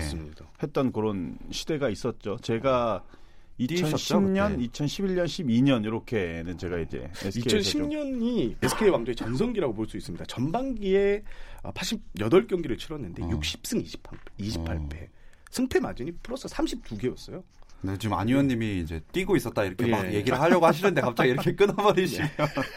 했던 0.63 0.93
그런 0.93 1.37
시대가 1.51 1.89
있었죠. 1.89 2.37
제가 2.43 3.03
뛰 3.03 3.20
셨죠, 3.69 4.21
2010년, 4.21 4.57
그때? 4.59 4.85
2011년, 4.85 5.25
12년 5.27 5.85
이렇게는 5.85 6.57
제가 6.59 6.79
이제 6.79 7.11
SK에서 7.25 7.71
좀 7.71 7.89
2010년이 7.91 8.57
SK 8.63 8.89
왕조의 8.89 9.17
전성기라고 9.17 9.75
볼 9.75 9.87
수 9.87 9.97
있습니다. 9.97 10.25
전반기에 10.27 11.23
88경기를 11.65 12.79
치렀는데 12.79 13.23
어. 13.23 13.29
60승 13.29 13.83
28, 13.83 14.19
28패. 14.39 15.09
승패 15.51 15.81
마진이 15.81 16.13
플러스 16.23 16.47
32개였어요. 16.49 17.43
네, 17.83 17.97
지금 17.99 18.17
안 18.17 18.29
의원님이 18.29 18.81
이제 18.81 19.01
뛰고 19.13 19.37
있었다 19.37 19.65
이렇게 19.65 19.87
막 19.87 20.07
예. 20.07 20.15
얘기를 20.15 20.39
하려고 20.39 20.67
하시는데 20.67 21.01
갑자기 21.01 21.31
이렇게 21.31 21.55
끊어버리시면 21.55 22.29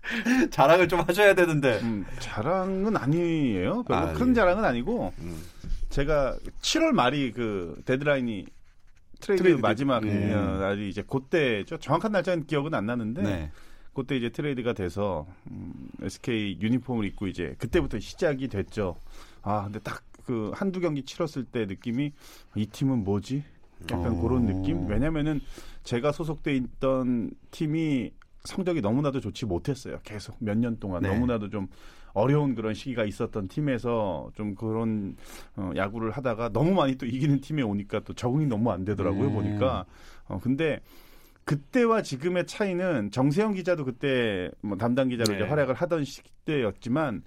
자랑을 0.50 0.88
좀 0.88 1.00
하셔야 1.00 1.34
되는데. 1.34 1.78
음, 1.82 2.04
자랑은 2.18 2.96
아니에요. 2.96 3.84
별로 3.84 4.00
아, 4.00 4.12
큰 4.12 4.30
예. 4.30 4.34
자랑은 4.34 4.64
아니고 4.64 5.12
음. 5.18 5.42
제가 5.90 6.36
7월 6.62 6.92
말이 6.92 7.32
그 7.32 7.80
데드라인이 7.84 8.46
트레이드, 9.20 9.42
트레이드 9.42 9.60
마지막 9.60 10.06
예. 10.06 10.32
어, 10.32 10.58
날이 10.58 10.88
이제 10.88 11.02
그때죠. 11.02 11.78
정확한 11.78 12.12
날짜는 12.12 12.46
기억은 12.46 12.74
안 12.74 12.86
나는데 12.86 13.22
네. 13.22 13.50
그때 13.94 14.16
이제 14.16 14.30
트레이드가 14.30 14.72
돼서 14.72 15.26
음, 15.50 15.72
SK 16.02 16.58
유니폼을 16.60 17.04
입고 17.06 17.26
이제 17.26 17.54
그때부터 17.58 17.98
시작이 17.98 18.48
됐죠. 18.48 18.96
아 19.42 19.64
근데 19.64 19.78
딱 19.80 20.02
그 20.26 20.52
한두 20.54 20.78
경기 20.78 21.02
치렀을 21.02 21.44
때 21.44 21.66
느낌이 21.66 22.12
이 22.54 22.66
팀은 22.66 23.02
뭐지? 23.02 23.42
약간 23.90 24.12
어. 24.12 24.20
그런 24.20 24.44
느낌. 24.46 24.86
왜냐면은 24.86 25.40
제가 25.82 26.12
소속돼 26.12 26.54
있던 26.54 27.32
팀이 27.50 28.12
성적이 28.44 28.80
너무나도 28.80 29.18
좋지 29.18 29.46
못했어요. 29.46 29.98
계속 30.04 30.36
몇 30.38 30.56
년 30.56 30.78
동안 30.78 31.02
네. 31.02 31.08
너무나도 31.12 31.50
좀 31.50 31.66
어려운 32.12 32.54
그런 32.54 32.74
시기가 32.74 33.04
있었던 33.04 33.48
팀에서 33.48 34.30
좀 34.34 34.54
그런 34.54 35.16
어, 35.56 35.70
야구를 35.76 36.10
하다가 36.12 36.50
너무 36.50 36.72
많이 36.72 36.96
또 36.96 37.06
이기는 37.06 37.40
팀에 37.40 37.62
오니까 37.62 38.00
또 38.00 38.12
적응이 38.14 38.46
너무 38.46 38.70
안 38.70 38.84
되더라고요 38.84 39.28
음. 39.28 39.34
보니까 39.34 39.84
어 40.28 40.38
근데 40.42 40.80
그때와 41.44 42.02
지금의 42.02 42.46
차이는 42.46 43.10
정세영 43.10 43.54
기자도 43.54 43.84
그때 43.84 44.50
뭐 44.60 44.76
담당 44.76 45.08
기자로 45.08 45.30
네. 45.32 45.36
이제 45.36 45.44
활약을 45.48 45.74
하던 45.74 46.04
시대였지만 46.04 47.22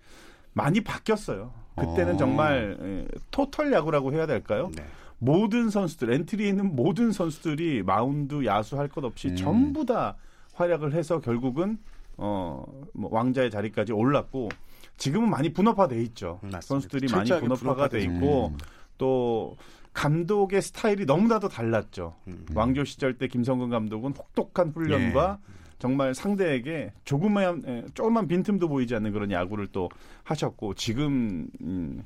많이 0.54 0.82
바뀌었어요. 0.82 1.52
그때는 1.75 2.13
어. 2.13 2.18
정말 2.18 2.78
예, 2.82 3.08
토털 3.32 3.74
야구라고 3.74 4.13
해야 4.13 4.25
될까요? 4.28 4.70
네. 4.75 4.86
모든 5.18 5.70
선수들 5.70 6.13
엔트리에 6.13 6.48
있는 6.50 6.75
모든 6.75 7.12
선수들이 7.12 7.84
마운드 7.84 8.46
야수 8.46 8.78
할 8.78 8.88
것 8.88 9.04
없이 9.04 9.30
음. 9.30 9.36
전부 9.36 9.86
다 9.86 10.16
활약을 10.54 10.94
해서 10.94 11.20
결국은 11.20 11.80
어뭐 12.18 12.68
왕자의 12.94 13.50
자리까지 13.50 13.92
올랐고 13.92 14.50
지금은 14.98 15.30
많이 15.30 15.52
분업화돼 15.52 16.02
있죠. 16.04 16.36
맞습니다. 16.42 16.62
선수들이 16.62 17.08
많이 17.12 17.30
분업화가 17.30 17.90
돼 17.90 18.02
있고 18.04 18.48
음. 18.50 18.58
또 18.98 19.58
감독의 19.94 20.62
스타일이 20.62 21.06
너무나도 21.06 21.50
달랐죠. 21.50 22.16
음. 22.28 22.46
왕조 22.56 22.84
시절 22.84 23.18
때 23.18 23.28
김성근 23.28 23.70
감독은 23.70 24.14
혹독한 24.18 24.70
훈련과 24.70 25.40
정말 25.80 26.14
상대에게 26.16 26.94
조금만 27.04 27.62
예, 27.68 27.86
조금만 27.94 28.28
빈틈도 28.28 28.70
보이지 28.70 28.96
않는 28.96 29.12
그런 29.12 29.32
야구를 29.32 29.68
또 29.68 29.90
하셨고 30.24 30.76
지금 30.76 31.48
음, 31.62 32.04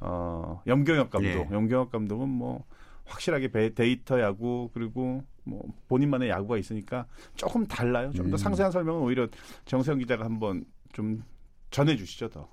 어, 0.00 0.60
염경엽 0.66 1.10
감독, 1.10 1.28
예. 1.28 1.48
염경엽 1.50 1.90
감독은 1.90 2.28
뭐 2.28 2.64
확실하게 3.06 3.48
배- 3.48 3.74
데이터 3.74 4.20
야구 4.20 4.68
그리고 4.74 5.24
뭐 5.44 5.64
본인만의 5.88 6.28
야구가 6.28 6.58
있으니까 6.58 7.06
조금 7.34 7.66
달라요. 7.66 8.12
좀더 8.12 8.34
음. 8.34 8.36
상세한 8.36 8.70
설명은 8.70 9.00
오히려 9.02 9.26
정세영 9.64 9.98
기자가 9.98 10.24
한번 10.24 10.64
좀 10.92 11.24
전해주시죠 11.70 12.28
더. 12.30 12.48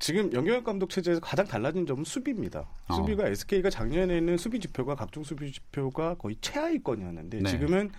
지금 0.00 0.32
영경혁 0.32 0.62
감독 0.62 0.90
체제에서 0.90 1.18
가장 1.20 1.44
달라진 1.44 1.84
점은 1.84 2.04
수비입니다. 2.04 2.68
어. 2.86 2.94
수비가 2.94 3.26
SK가 3.26 3.68
작년에는 3.68 4.36
수비 4.36 4.60
지표가 4.60 4.94
각종 4.94 5.24
수비 5.24 5.50
지표가 5.50 6.14
거의 6.14 6.36
최하위권이었는데 6.40 7.40
네. 7.40 7.50
지금은 7.50 7.90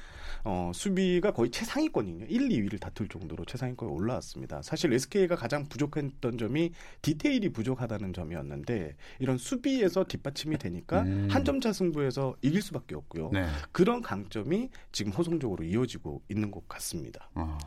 어, 0.45 0.71
수비가 0.73 1.31
거의 1.33 1.51
최상위권이에요. 1.51 2.27
1, 2.29 2.47
2위를 2.47 2.79
다툴 2.79 3.09
정도로 3.09 3.43
최상위권에 3.43 3.91
올라왔습니다. 3.91 4.61
사실 4.61 4.93
SK가 4.93 5.35
가장 5.35 5.67
부족했던 5.67 6.37
점이 6.37 6.71
디테일이 7.01 7.49
부족하다는 7.51 8.13
점이었는데 8.13 8.95
이런 9.19 9.37
수비에서 9.37 10.05
뒷받침이 10.05 10.57
되니까 10.57 11.01
음. 11.01 11.27
한 11.29 11.43
점 11.43 11.59
차 11.59 11.73
승부에서 11.73 12.37
이길 12.41 12.61
수밖에 12.61 12.95
없고요. 12.95 13.31
네. 13.33 13.45
그런 13.73 14.01
강점이 14.01 14.69
지금 14.93 15.11
호송적으로 15.11 15.65
이어지고 15.65 16.21
있는 16.29 16.49
것 16.49 16.65
같습니다. 16.69 17.29
어, 17.35 17.57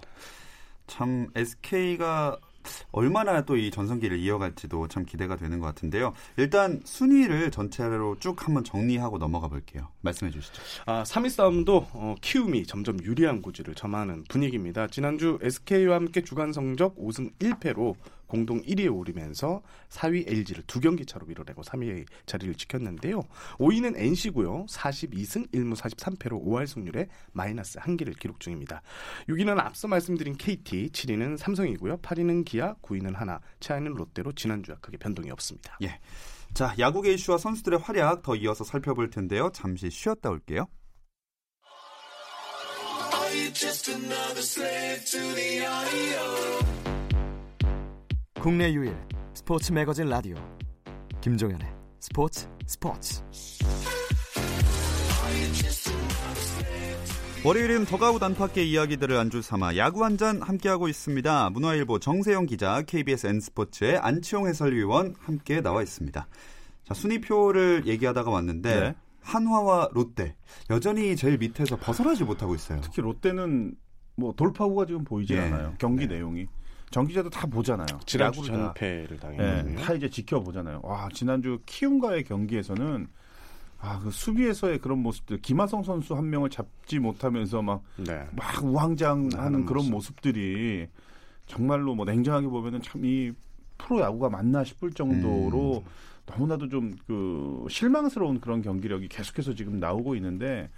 참 0.86 1.28
SK가 1.34 2.38
얼마나 2.90 3.44
또 3.44 3.56
이 3.62 3.70
전성기를 3.70 4.18
이어갈지도 4.18 4.88
참 4.88 5.04
기대가 5.04 5.36
되는 5.36 5.60
것 5.60 5.66
같은데요. 5.66 6.12
일단 6.36 6.80
순위를 6.84 7.50
전체로 7.50 8.16
쭉 8.18 8.44
한번 8.46 8.64
정리하고 8.64 9.18
넘어가 9.18 9.46
볼게요. 9.48 9.88
말씀해 10.00 10.32
주시죠. 10.32 10.60
아, 10.86 11.02
3위 11.04 11.28
싸움도 11.30 11.86
어, 11.92 12.14
키움이 12.20 12.66
점점 12.66 12.98
유리한 13.02 13.40
구질을 13.42 13.74
점하는 13.74 14.24
분위기입니다. 14.28 14.88
지난주 14.88 15.38
SK와 15.42 15.96
함께 15.96 16.22
주간 16.22 16.52
성적 16.52 16.96
5승 16.96 17.30
1패로 17.38 17.94
공동 18.32 18.62
1위에 18.62 18.90
오르면서 18.90 19.60
4위 19.90 20.26
LG를 20.26 20.62
두 20.66 20.80
경기 20.80 21.04
차로 21.04 21.26
밀어내고 21.26 21.60
3위 21.60 22.06
자리를 22.24 22.54
지켰는데요. 22.54 23.20
5위는 23.58 23.94
NC고요. 23.94 24.64
42승 24.70 25.50
1무 25.52 25.76
43패로 25.76 26.42
5할 26.42 26.66
승률에 26.66 27.08
마이너스 27.32 27.78
1개를 27.78 28.18
기록 28.18 28.40
중입니다. 28.40 28.80
6위는 29.28 29.58
앞서 29.58 29.86
말씀드린 29.86 30.38
KT, 30.38 30.88
7위는 30.92 31.36
삼성이고요. 31.36 31.98
8위는 31.98 32.46
기아, 32.46 32.72
9위는 32.76 33.14
하나, 33.14 33.38
최하위는 33.60 33.92
롯데로 33.92 34.32
지난주와 34.32 34.78
크게 34.80 34.96
변동이 34.96 35.30
없습니다. 35.30 35.76
예. 35.82 36.00
자, 36.54 36.74
야구계 36.78 37.12
이슈와 37.12 37.36
선수들의 37.36 37.80
활약 37.80 38.22
더 38.22 38.34
이어서 38.34 38.64
살펴볼 38.64 39.10
텐데요. 39.10 39.50
잠시 39.52 39.90
쉬었다 39.90 40.30
올게요. 40.30 40.66
국내 48.42 48.72
유일 48.72 48.92
스포츠 49.34 49.70
매거진 49.70 50.08
라디오 50.08 50.34
김종현의 51.20 51.64
스포츠 52.00 52.48
스포츠 52.66 53.22
월요일은 57.44 57.84
더가웃 57.84 58.20
안팎의 58.20 58.68
이야기들을 58.68 59.16
안주 59.16 59.42
삼아 59.42 59.76
야구 59.76 60.04
한 60.04 60.16
잔 60.16 60.42
함께하고 60.42 60.88
있습니다. 60.88 61.50
문화일보 61.50 62.00
정세영 62.00 62.46
기자, 62.46 62.82
KBS 62.82 63.28
N스포츠의 63.28 63.98
안치홍 63.98 64.48
해설위원 64.48 65.14
함께 65.20 65.60
나와 65.60 65.80
있습니다. 65.80 66.26
자, 66.82 66.94
순위표를 66.94 67.84
얘기하다가 67.86 68.28
왔는데 68.28 68.80
네. 68.80 68.94
한화와 69.20 69.90
롯데 69.92 70.34
여전히 70.68 71.14
제일 71.14 71.38
밑에서 71.38 71.76
벗어나지 71.76 72.24
못하고 72.24 72.56
있어요. 72.56 72.80
특히 72.82 73.02
롯데는 73.02 73.76
뭐 74.16 74.34
돌파구가 74.34 74.86
지금 74.86 75.04
보이지 75.04 75.34
예. 75.34 75.40
않아요. 75.42 75.74
경기 75.78 76.08
내용이. 76.08 76.48
정 76.92 77.06
기자도 77.06 77.30
다 77.30 77.46
보잖아요. 77.46 77.86
지난주. 78.06 78.44
전패를 78.44 79.08
예, 79.12 79.16
당했거든요. 79.16 79.80
다 79.80 79.94
이제 79.94 80.08
지켜보잖아요. 80.08 80.80
와, 80.84 81.08
지난주 81.12 81.58
키움과의 81.66 82.24
경기에서는 82.24 83.08
아, 83.80 83.98
그 83.98 84.10
수비에서의 84.12 84.78
그런 84.78 84.98
모습들, 85.00 85.38
김하성 85.40 85.82
선수 85.82 86.14
한 86.14 86.30
명을 86.30 86.50
잡지 86.50 87.00
못하면서 87.00 87.62
막, 87.62 87.82
네. 87.96 88.24
막 88.36 88.62
우왕좌왕하는 88.62 89.38
하는 89.38 89.66
그런 89.66 89.90
모습. 89.90 89.92
모습들이 90.14 90.86
정말로 91.46 91.94
뭐 91.96 92.04
냉정하게 92.04 92.46
보면은 92.46 92.80
참 92.82 93.02
이 93.04 93.32
프로 93.78 93.98
야구가 94.00 94.28
맞나 94.30 94.62
싶을 94.62 94.92
정도로 94.92 95.82
너무나도 96.26 96.68
좀 96.68 96.94
그 97.08 97.66
실망스러운 97.68 98.38
그런 98.40 98.62
경기력이 98.62 99.08
계속해서 99.08 99.54
지금 99.54 99.80
나오고 99.80 100.14
있는데 100.16 100.70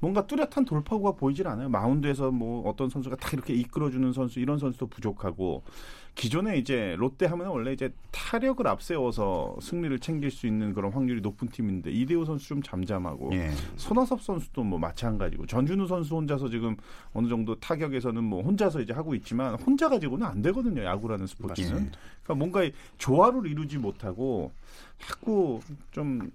뭔가 0.00 0.26
뚜렷한 0.26 0.64
돌파구가 0.64 1.12
보이질 1.12 1.48
않아요. 1.48 1.68
마운드에서 1.68 2.30
뭐 2.30 2.68
어떤 2.68 2.88
선수가 2.88 3.16
딱 3.16 3.32
이렇게 3.32 3.54
이끌어주는 3.54 4.12
선수 4.12 4.40
이런 4.40 4.58
선수도 4.58 4.86
부족하고 4.86 5.62
기존에 6.14 6.58
이제 6.58 6.94
롯데 6.96 7.26
하면 7.26 7.48
원래 7.48 7.72
이제 7.72 7.92
타력을 8.12 8.64
앞세워서 8.66 9.56
승리를 9.60 9.98
챙길 9.98 10.30
수 10.30 10.46
있는 10.46 10.72
그런 10.72 10.92
확률이 10.92 11.20
높은 11.20 11.48
팀인데 11.48 11.90
이대호 11.90 12.24
선수 12.24 12.48
좀 12.48 12.62
잠잠하고 12.62 13.34
예. 13.34 13.50
손아섭 13.76 14.22
선수도 14.22 14.62
뭐 14.62 14.78
마찬가지고 14.78 15.46
전준우 15.46 15.88
선수 15.88 16.14
혼자서 16.14 16.48
지금 16.50 16.76
어느 17.12 17.28
정도 17.28 17.58
타격에서는 17.58 18.22
뭐 18.22 18.42
혼자서 18.42 18.80
이제 18.82 18.92
하고 18.92 19.14
있지만 19.16 19.54
혼자 19.54 19.88
가지고는 19.88 20.24
안 20.26 20.40
되거든요 20.42 20.84
야구라는 20.84 21.26
스포츠는 21.26 21.70
맞습니다. 21.70 21.98
그러니까 22.22 22.34
뭔가 22.34 22.76
조화를 22.98 23.46
이루지 23.50 23.78
못하고 23.78 24.52
자꾸 24.98 25.60
좀 25.90 26.30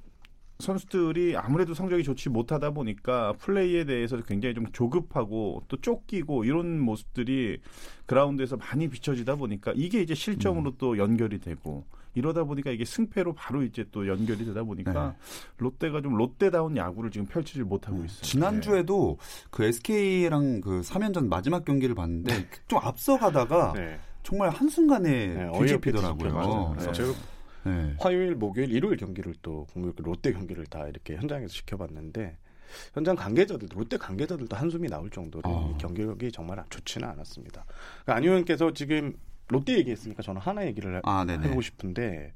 선수들이 0.60 1.38
아무래도 1.38 1.74
성적이 1.74 2.04
좋지 2.04 2.30
못하다 2.30 2.72
보니까 2.72 3.34
플레이에 3.40 3.86
대해서 3.86 4.18
굉장히 4.22 4.54
좀 4.54 4.66
조급하고 4.74 5.64
또 5.70 5.78
쫓기고 5.78 6.44
이런 6.44 6.80
모습들이 6.80 7.62
그라운드에서 8.06 8.58
많이 8.58 8.90
비춰지다 8.90 9.36
보니까 9.36 9.72
이게 9.76 10.02
이제 10.02 10.14
실점으로 10.14 10.74
또 10.78 10.98
연결이 10.98 11.40
되고 11.40 11.86
이러다 12.14 12.44
보니까 12.44 12.72
이게 12.72 12.84
승패로 12.84 13.34
바로 13.36 13.64
이제 13.64 13.86
또 13.92 14.08
연결이 14.08 14.44
되다 14.44 14.64
보니까 14.64 15.16
롯데가 15.58 16.02
좀 16.02 16.16
롯데다운 16.16 16.76
야구를 16.76 17.10
지금 17.10 17.26
펼치지 17.28 17.62
못하고 17.62 18.04
있어요. 18.04 18.22
지난주에도 18.22 19.18
그 19.50 19.64
SK랑 19.64 20.60
그 20.60 20.82
3연전 20.82 21.30
마지막 21.30 21.64
경기를 21.64 21.96
봤는데 21.96 22.48
좀 22.68 22.80
앞서가다가 22.80 23.74
네. 23.74 23.98
정말 24.24 24.50
한순간에 24.50 25.28
네, 25.28 25.52
뒤집히더라고요. 25.58 26.76
뒤집 26.80 27.39
네. 27.64 27.96
화요일, 28.00 28.36
목요일, 28.36 28.72
일요일 28.72 28.98
경기를 28.98 29.34
또 29.42 29.66
공교육 29.74 29.96
롯데 30.00 30.32
경기를 30.32 30.66
다 30.66 30.88
이렇게 30.88 31.16
현장에서 31.16 31.54
지켜봤는데 31.54 32.38
현장 32.94 33.16
관계자들, 33.16 33.68
롯데 33.74 33.98
관계자들도 33.98 34.56
한숨이 34.56 34.88
나올 34.88 35.10
정도로 35.10 35.50
아. 35.50 35.74
이 35.74 35.78
경기력이 35.78 36.32
정말 36.32 36.64
좋지는 36.70 37.08
않았습니다. 37.08 37.66
그러니까 38.04 38.16
안 38.16 38.24
의원께서 38.24 38.74
지금 38.74 39.14
롯데 39.48 39.78
얘기했으니까 39.78 40.22
저는 40.22 40.42
하나 40.42 40.66
얘기를 40.66 41.02
아. 41.04 41.26
해보고 41.28 41.62
싶은데 41.62 42.34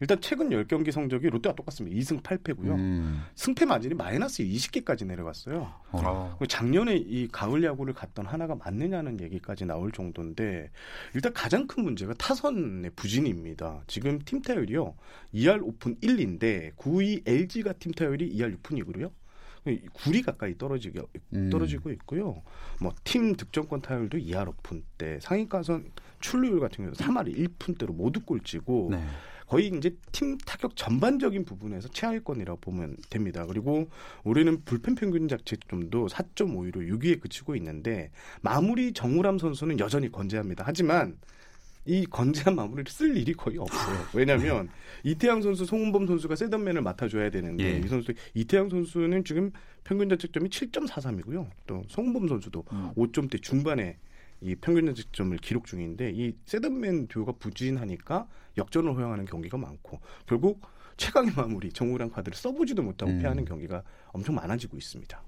일단 0.00 0.20
최근 0.20 0.50
10경기 0.50 0.92
성적이 0.92 1.30
롯데와 1.30 1.54
똑같습니다. 1.54 1.96
2승 1.96 2.22
8패고요. 2.22 2.74
음. 2.74 3.22
승패 3.34 3.64
마진이 3.64 3.94
마이너스 3.94 4.42
20개까지 4.42 5.06
내려갔어요. 5.06 5.72
어. 5.92 6.34
그리고 6.38 6.46
작년에 6.46 6.96
이 6.96 7.28
가을 7.28 7.64
야구를 7.64 7.94
갔던 7.94 8.26
한화가 8.26 8.54
맞느냐는 8.54 9.20
얘기까지 9.20 9.64
나올 9.64 9.90
정도인데 9.92 10.70
일단 11.14 11.32
가장 11.32 11.66
큰 11.66 11.84
문제가 11.84 12.12
타선의 12.14 12.90
부진입니다. 12.94 13.82
지금 13.86 14.18
팀 14.24 14.42
타율이요. 14.42 14.94
2할 15.34 15.62
5푼 15.62 15.96
1리인데 16.00 16.74
9위 16.76 17.22
LG가 17.26 17.72
팀 17.74 17.92
타율이 17.92 18.34
2할 18.36 18.58
6푼이고요. 18.60 19.10
9리 19.66 20.24
가까이 20.24 20.56
떨어지고 20.56 21.08
음. 21.34 21.50
떨어지고 21.50 21.90
있고요. 21.90 22.42
뭐 22.80 22.92
팀 23.04 23.34
득점권 23.34 23.80
타율도 23.82 24.18
2할 24.18 24.48
5푼대 24.48 25.18
상위타선 25.20 25.90
출루율 26.20 26.60
같은 26.60 26.84
경우도 26.84 27.02
3할 27.02 27.34
1푼대로 27.58 27.92
모두 27.92 28.20
꼴찌고 28.20 28.88
네. 28.92 29.04
거의 29.46 29.68
이제 29.68 29.94
팀 30.12 30.36
타격 30.38 30.74
전반적인 30.76 31.44
부분에서 31.44 31.88
최하위권이라고 31.88 32.60
보면 32.60 32.96
됩니다. 33.10 33.46
그리고 33.46 33.88
올해는 34.24 34.62
불펜 34.64 34.94
평균 34.94 35.28
자책점도 35.28 36.08
4.52로 36.08 36.76
6위에 36.76 37.20
그치고 37.20 37.54
있는데 37.56 38.10
마무리 38.42 38.92
정우람 38.92 39.38
선수는 39.38 39.78
여전히 39.78 40.10
건재합니다. 40.10 40.64
하지만 40.66 41.16
이 41.86 42.04
건재한 42.04 42.56
마무리를 42.56 42.90
쓸 42.90 43.16
일이 43.16 43.32
거의 43.32 43.58
없어요. 43.58 43.96
왜냐하면 44.12 44.68
이태양 45.04 45.40
선수, 45.40 45.64
송은범 45.64 46.08
선수가 46.08 46.34
세던맨을 46.34 46.82
맡아줘야 46.82 47.30
되는데 47.30 47.64
예. 47.64 47.78
이 47.78 47.86
선수 47.86 48.12
이태양 48.34 48.68
선수는 48.68 49.24
지금 49.24 49.52
평균 49.84 50.08
자책점이 50.08 50.48
7.43이고요. 50.50 51.48
또 51.66 51.84
송은범 51.88 52.26
선수도 52.26 52.64
음. 52.72 52.90
5점대 52.96 53.40
중반에 53.40 53.98
이 54.40 54.54
평균 54.54 54.86
자책점을 54.86 55.36
기록 55.38 55.66
중인데 55.66 56.12
이 56.14 56.34
세던맨 56.44 57.08
듀오가 57.08 57.32
부진하니까 57.32 58.28
역전을 58.58 58.94
허용하는 58.94 59.24
경기가 59.24 59.56
많고 59.56 60.00
결국 60.26 60.60
최강의 60.96 61.32
마무리 61.36 61.70
정우랑 61.72 62.10
카드를 62.10 62.36
써보지도 62.36 62.82
못하고 62.82 63.12
음. 63.12 63.18
패하는 63.20 63.44
경기가 63.44 63.82
엄청 64.08 64.34
많아지고 64.34 64.76
있습니다. 64.76 65.22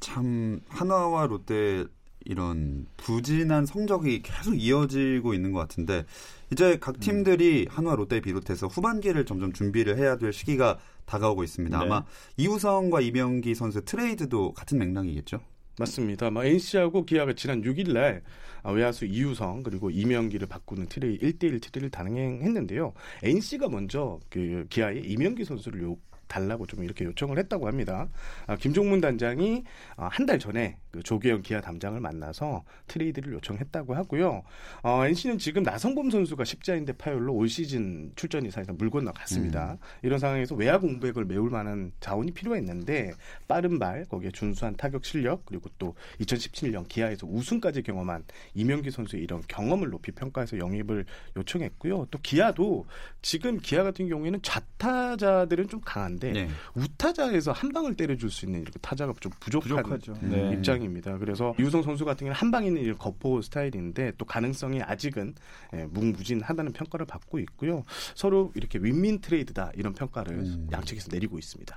참 0.00 0.60
한화와 0.68 1.26
롯데 1.26 1.84
이런 2.26 2.86
부진한 2.96 3.66
성적이 3.66 4.22
계속 4.22 4.54
이어지고 4.54 5.34
있는 5.34 5.52
것 5.52 5.60
같은데 5.60 6.04
이제 6.52 6.78
각 6.78 6.98
팀들이 7.00 7.66
한화 7.68 7.94
롯데 7.96 8.20
비롯해서 8.20 8.66
후반기를 8.66 9.26
점점 9.26 9.52
준비를 9.52 9.98
해야 9.98 10.16
될 10.16 10.32
시기가 10.32 10.78
다가오고 11.04 11.44
있습니다. 11.44 11.78
네. 11.78 11.84
아마 11.84 12.04
이우성과 12.36 13.00
이명기 13.02 13.54
선수 13.54 13.84
트레이드도 13.84 14.52
같은 14.52 14.78
맥락이겠죠. 14.78 15.40
맞습니다. 15.78 16.30
뭐 16.30 16.44
NC하고 16.44 17.04
기아가 17.04 17.32
지난 17.32 17.62
6일날 17.62 18.22
아, 18.62 18.72
외야수 18.72 19.04
이우성 19.04 19.62
그리고 19.62 19.90
이명기를 19.90 20.46
바꾸는 20.46 20.86
트레이 20.86 21.18
1대1 21.18 21.60
트레이드를 21.60 21.90
단행했는데요. 21.90 22.94
NC가 23.22 23.68
먼저 23.68 24.20
그 24.30 24.66
기아의 24.70 25.04
이명기 25.04 25.44
선수를 25.44 25.82
요, 25.82 25.96
달라고 26.34 26.66
좀 26.66 26.82
이렇게 26.82 27.04
요청을 27.04 27.38
했다고 27.38 27.68
합니다. 27.68 28.08
아, 28.48 28.56
김종문 28.56 29.00
단장이 29.00 29.62
아, 29.96 30.08
한달 30.10 30.40
전에 30.40 30.78
그 30.90 31.02
조계현 31.02 31.42
기아 31.42 31.60
단장을 31.60 31.98
만나서 32.00 32.64
트레이드를 32.88 33.34
요청했다고 33.34 33.94
하고요. 33.94 34.42
어, 34.82 35.06
NC는 35.06 35.38
지금 35.38 35.62
나성범 35.62 36.10
선수가 36.10 36.44
십자인대 36.44 36.94
파열로 36.94 37.34
올 37.34 37.48
시즌 37.48 38.12
출전이 38.16 38.50
사실상 38.50 38.76
물 38.76 38.90
건너갔습니다. 38.90 39.78
이런 40.02 40.18
상황에서 40.18 40.56
외야 40.56 40.78
공백을 40.78 41.24
메울 41.24 41.50
만한 41.50 41.92
자원이 42.00 42.32
필요했는데 42.32 43.12
빠른 43.46 43.78
발 43.78 44.04
거기에 44.04 44.30
준수한 44.30 44.76
타격 44.76 45.04
실력 45.04 45.46
그리고 45.46 45.68
또 45.78 45.94
2017년 46.20 46.88
기아에서 46.88 47.26
우승까지 47.26 47.82
경험한 47.82 48.24
이명기 48.54 48.90
선수의 48.90 49.22
이런 49.22 49.42
경험을 49.46 49.90
높이 49.90 50.10
평가해서 50.10 50.58
영입을 50.58 51.04
요청했고요. 51.36 52.08
또 52.10 52.18
기아도 52.22 52.86
지금 53.22 53.58
기아 53.58 53.84
같은 53.84 54.08
경우에는 54.08 54.40
좌타자들은 54.42 55.68
좀 55.68 55.80
강한데 55.84 56.23
네. 56.32 56.48
우타자에서 56.74 57.52
한 57.52 57.72
방을 57.72 57.94
때려줄 57.96 58.30
수 58.30 58.44
있는 58.46 58.62
이렇게 58.62 58.78
타자가 58.80 59.12
좀 59.20 59.32
부족한 59.40 59.82
부족하죠. 59.82 60.12
음. 60.22 60.30
네. 60.30 60.52
입장입니다. 60.54 61.18
그래서 61.18 61.54
이우성 61.58 61.82
선수 61.82 62.04
같은 62.04 62.26
경우는 62.26 62.34
한 62.34 62.50
방 62.54 62.64
있는 62.64 62.82
이런 62.82 62.96
거포 62.98 63.42
스타일인데 63.42 64.12
또 64.16 64.24
가능성이 64.24 64.80
아직은 64.80 65.34
예, 65.74 65.84
묵무진하다는 65.86 66.72
평가를 66.72 67.04
받고 67.06 67.40
있고요. 67.40 67.84
서로 68.14 68.52
이렇게 68.54 68.78
윈민 68.78 69.20
트레이드다 69.20 69.72
이런 69.74 69.92
평가를 69.92 70.36
음. 70.36 70.68
양측에서 70.70 71.08
내리고 71.10 71.36
있습니다. 71.38 71.76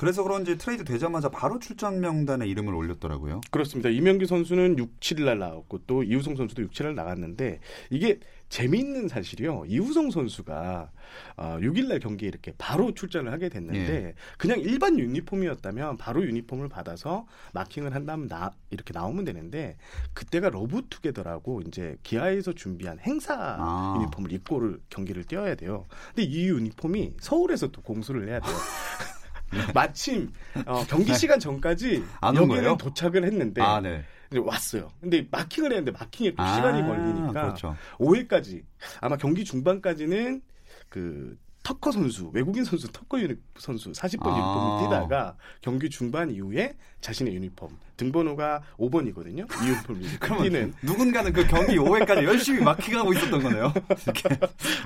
그래서 0.00 0.22
그런지 0.22 0.56
트레이드 0.56 0.82
되자마자 0.82 1.28
바로 1.28 1.58
출전 1.58 2.00
명단에 2.00 2.46
이름을 2.46 2.74
올렸더라고요. 2.74 3.42
그렇습니다. 3.50 3.90
이명기 3.90 4.24
선수는 4.24 4.78
6, 4.78 4.98
7일 4.98 5.24
날 5.24 5.38
나왔고 5.38 5.80
또 5.86 6.02
이우성 6.02 6.36
선수도 6.36 6.62
6, 6.62 6.70
7일 6.70 6.84
날 6.84 6.94
나갔는데 6.94 7.60
이게 7.90 8.18
재미있는 8.48 9.08
사실이요. 9.08 9.64
이우성 9.68 10.10
선수가 10.10 10.90
어, 11.36 11.58
6일 11.60 11.88
날 11.88 11.98
경기에 11.98 12.28
이렇게 12.28 12.54
바로 12.56 12.94
출전을 12.94 13.30
하게 13.30 13.50
됐는데 13.50 13.92
예. 13.92 14.14
그냥 14.38 14.60
일반 14.60 14.98
유니폼이었다면 14.98 15.98
바로 15.98 16.24
유니폼을 16.24 16.70
받아서 16.70 17.26
마킹을 17.52 17.94
한 17.94 18.06
다음 18.06 18.26
나 18.26 18.52
이렇게 18.70 18.94
나오면 18.94 19.26
되는데 19.26 19.76
그때가 20.14 20.48
Love 20.48 20.80
Together라고 20.88 21.60
이제 21.66 21.98
기아에서 22.04 22.54
준비한 22.54 22.98
행사 23.00 23.34
아. 23.36 23.96
유니폼을 23.98 24.32
입고를 24.32 24.80
경기를 24.88 25.24
뛰어야 25.24 25.56
돼요. 25.56 25.84
근데 26.14 26.22
이 26.22 26.48
유니폼이 26.48 27.16
서울에서 27.20 27.66
또 27.66 27.82
공수를 27.82 28.28
해야 28.28 28.40
돼요. 28.40 28.54
마침 29.74 30.30
어, 30.66 30.84
경기 30.88 31.14
시간 31.14 31.38
전까지 31.38 32.00
네. 32.00 32.40
여기는? 32.40 32.76
도착을 32.78 33.24
했는데 33.24 33.62
아, 33.62 33.80
네. 33.80 34.04
왔어요. 34.38 34.90
근데 35.00 35.26
마킹을 35.30 35.72
했는데 35.72 35.90
마킹에 35.90 36.34
또 36.34 36.42
아, 36.42 36.54
시간이 36.54 36.82
걸리니까 36.82 37.32
그렇죠. 37.32 37.76
5회까지 37.98 38.62
아마 39.00 39.16
경기 39.16 39.44
중반까지는 39.44 40.40
그 40.88 41.36
터커 41.62 41.92
선수 41.92 42.30
외국인 42.32 42.64
선수 42.64 42.90
터커 42.90 43.20
유니 43.20 43.34
선수 43.58 43.92
40번 43.92 44.28
아. 44.28 44.30
유니폼을 44.30 44.84
뛰다가 44.84 45.36
경기 45.60 45.90
중반 45.90 46.30
이후에 46.30 46.74
자신의 47.00 47.34
유니폼 47.34 47.76
등번호가 47.96 48.62
5번이거든요. 48.78 49.46
이 49.62 49.68
유니폼을 49.68 50.02
이제 50.02 50.16
그러면 50.18 50.44
뛰는 50.44 50.74
누군가는 50.82 51.32
그 51.32 51.46
경기 51.46 51.76
5회까지 51.76 52.24
열심히 52.24 52.62
마킹하고 52.62 53.12
있었던 53.12 53.42
거네요. 53.42 53.72
이렇게 54.04 54.28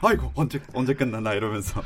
아이고 0.03 0.33
언제 0.35 0.61
언제 0.73 0.95
끝나나 0.95 1.35
이러면서 1.35 1.83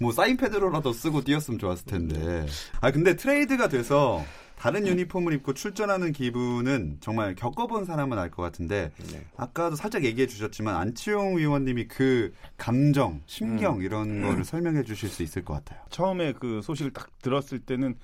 뭐 0.00 0.12
사인 0.12 0.36
패드로라도 0.36 0.92
쓰고 0.92 1.22
뛰었으면 1.22 1.58
좋았을 1.58 1.86
텐데. 1.86 2.46
아 2.80 2.90
근데 2.90 3.16
트레이드가 3.16 3.68
돼서 3.68 4.24
다른 4.58 4.86
유니폼을 4.86 5.32
입고 5.34 5.54
출전하는 5.54 6.12
기분은 6.12 6.98
정말 7.00 7.34
겪어본 7.34 7.84
사람은 7.84 8.16
알 8.16 8.30
것 8.30 8.42
같은데 8.42 8.92
네. 9.10 9.24
아까도 9.36 9.74
살짝 9.74 10.04
얘기해 10.04 10.28
주셨지만 10.28 10.76
안치용 10.76 11.36
위원님이 11.36 11.88
그 11.88 12.32
감정, 12.56 13.20
심경 13.26 13.78
음. 13.78 13.82
이런 13.82 14.22
거를 14.22 14.44
설명해 14.44 14.84
주실 14.84 15.08
수 15.08 15.22
있을 15.24 15.44
것 15.44 15.54
같아요. 15.54 15.80
처음에 15.90 16.32
그 16.34 16.60
소식을 16.62 16.92
딱 16.92 17.08
들었을 17.22 17.58
때는 17.58 17.96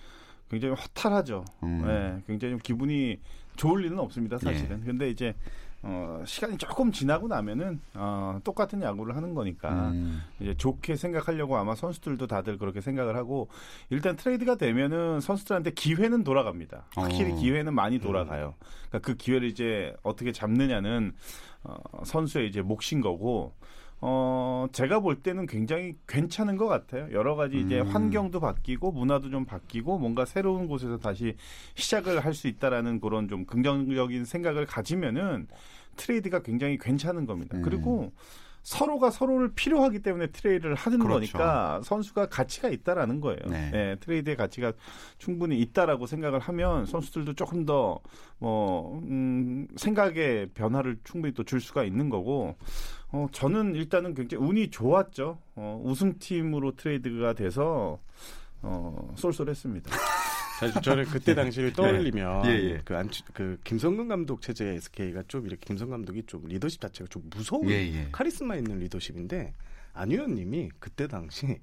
굉장히 0.51 0.75
허탈하죠. 0.75 1.45
음. 1.63 1.85
네, 1.87 2.23
굉장히 2.27 2.55
좀 2.55 2.61
기분이 2.61 3.21
좋을 3.57 3.83
리는 3.83 3.99
없습니다, 3.99 4.39
사실은. 4.39 4.83
근데 4.85 5.11
이제 5.11 5.35
어, 5.83 6.23
시간이 6.27 6.59
조금 6.59 6.91
지나고 6.91 7.29
나면은 7.29 7.81
어, 7.95 8.41
똑같은 8.43 8.83
야구를 8.83 9.15
하는 9.17 9.35
거니까 9.35 9.91
음. 9.91 10.23
이제 10.41 10.55
좋게 10.55 10.97
생각하려고 10.97 11.57
아마 11.57 11.75
선수들도 11.77 12.27
다들 12.27 12.59
그렇게 12.59 12.81
생각을 12.81 13.15
하고 13.17 13.49
일단 13.89 14.17
트레이드가 14.17 14.57
되면은 14.57 15.21
선수들한테 15.21 15.73
기회는 15.73 16.25
돌아갑니다. 16.25 16.87
확실히 16.95 17.33
어. 17.33 17.37
기회는 17.37 17.75
많이 17.75 18.01
돌아가요. 18.01 18.55
그러니까 18.89 19.07
그 19.07 19.17
기회를 19.17 19.49
이제 19.49 19.95
어떻게 20.03 20.33
잡느냐는 20.33 21.15
어, 21.63 21.77
선수의 22.05 22.49
이제 22.49 22.61
몫인 22.61 23.01
거고 23.01 23.55
어, 24.01 24.67
제가 24.73 25.01
볼 25.01 25.23
때는 25.23 25.47
굉장히 25.47 25.97
괜찮은 26.07 26.57
것 26.57 26.69
같아요. 26.69 27.09
여러 27.13 27.35
가지 27.35 27.59
이제 27.59 27.81
음. 27.81 27.89
환경도 27.89 28.39
바뀌고 28.39 28.93
문화도 28.93 29.31
좀 29.31 29.45
바뀌고 29.45 29.99
뭔가 29.99 30.25
새로운 30.25 30.69
곳에서 30.69 30.99
다시 30.99 31.35
시작을 31.75 32.25
할 32.25 32.33
수 32.39 32.47
있다라는 32.47 33.01
그런 33.01 33.27
좀 33.29 33.45
긍정적인 33.45 34.25
생각을 34.25 34.65
가지면은 34.67 35.49
트레이드가 35.97 36.43
굉장히 36.43 36.79
괜찮은 36.79 37.27
겁니다. 37.27 37.57
음. 37.57 37.63
그리고 37.63 38.13
서로가 38.69 39.11
서로를 39.11 39.53
필요하기 39.55 40.01
때문에 40.01 40.27
트레이드를 40.27 40.75
하는 40.75 40.99
그렇죠. 40.99 41.15
거니까 41.15 41.81
선수가 41.85 42.29
가치가 42.29 42.69
있다라는 42.69 43.21
거예요. 43.21 43.39
네. 43.49 43.71
예, 43.73 43.97
트레이드의 44.01 44.37
가치가 44.37 44.73
충분히 45.17 45.59
있다라고 45.61 46.07
생각을 46.07 46.39
하면 46.39 46.85
선수들도 46.85 47.33
조금 47.35 47.65
더 47.65 48.01
뭐 48.41 49.01
음, 49.01 49.67
생각의 49.77 50.51
변화를 50.55 50.99
충분히 51.05 51.35
또 51.35 51.43
줄 51.43 51.61
수가 51.61 51.83
있는 51.85 52.09
거고 52.11 52.57
어, 53.11 53.27
저는 53.33 53.75
일단은 53.75 54.15
굉장히 54.15 54.45
운이 54.45 54.71
좋았죠. 54.71 55.39
어, 55.57 55.83
우승팀으로 55.85 56.77
트레이드가 56.77 57.33
돼서 57.33 57.99
어, 58.63 59.13
쏠쏠했습니다. 59.17 59.91
사실 60.59 60.83
저는 60.83 61.05
그때 61.05 61.35
당시를 61.35 61.73
떠올리면 61.73 62.47
예, 62.47 62.51
예. 62.51 62.81
그, 62.85 62.97
안, 62.97 63.09
그 63.33 63.59
김성근 63.65 64.09
감독 64.09 64.43
체제의 64.43 64.77
SK가 64.77 65.23
좀 65.29 65.47
이렇게 65.47 65.61
김성 65.67 65.91
감독이 65.91 66.23
좀 66.27 66.43
리더십 66.47 66.81
자체가 66.81 67.09
좀 67.09 67.23
무서운 67.31 67.69
예, 67.71 67.75
예. 67.75 68.09
카리스마 68.11 68.57
있는 68.57 68.79
리더십인데 68.81 69.55
안 69.95 70.11
의원님이 70.11 70.71
그때 70.79 71.07
당시 71.07 71.61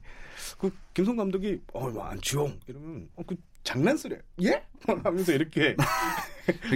그 0.58 0.71
김성 0.93 1.15
감독이 1.17 1.60
어 1.73 1.89
안치홍 1.99 2.60
이러면 2.67 3.10
어, 3.15 3.23
그 3.25 3.36
장난스레 3.63 4.19
예 4.43 4.63
하면서 5.03 5.31
이렇게 5.34 5.75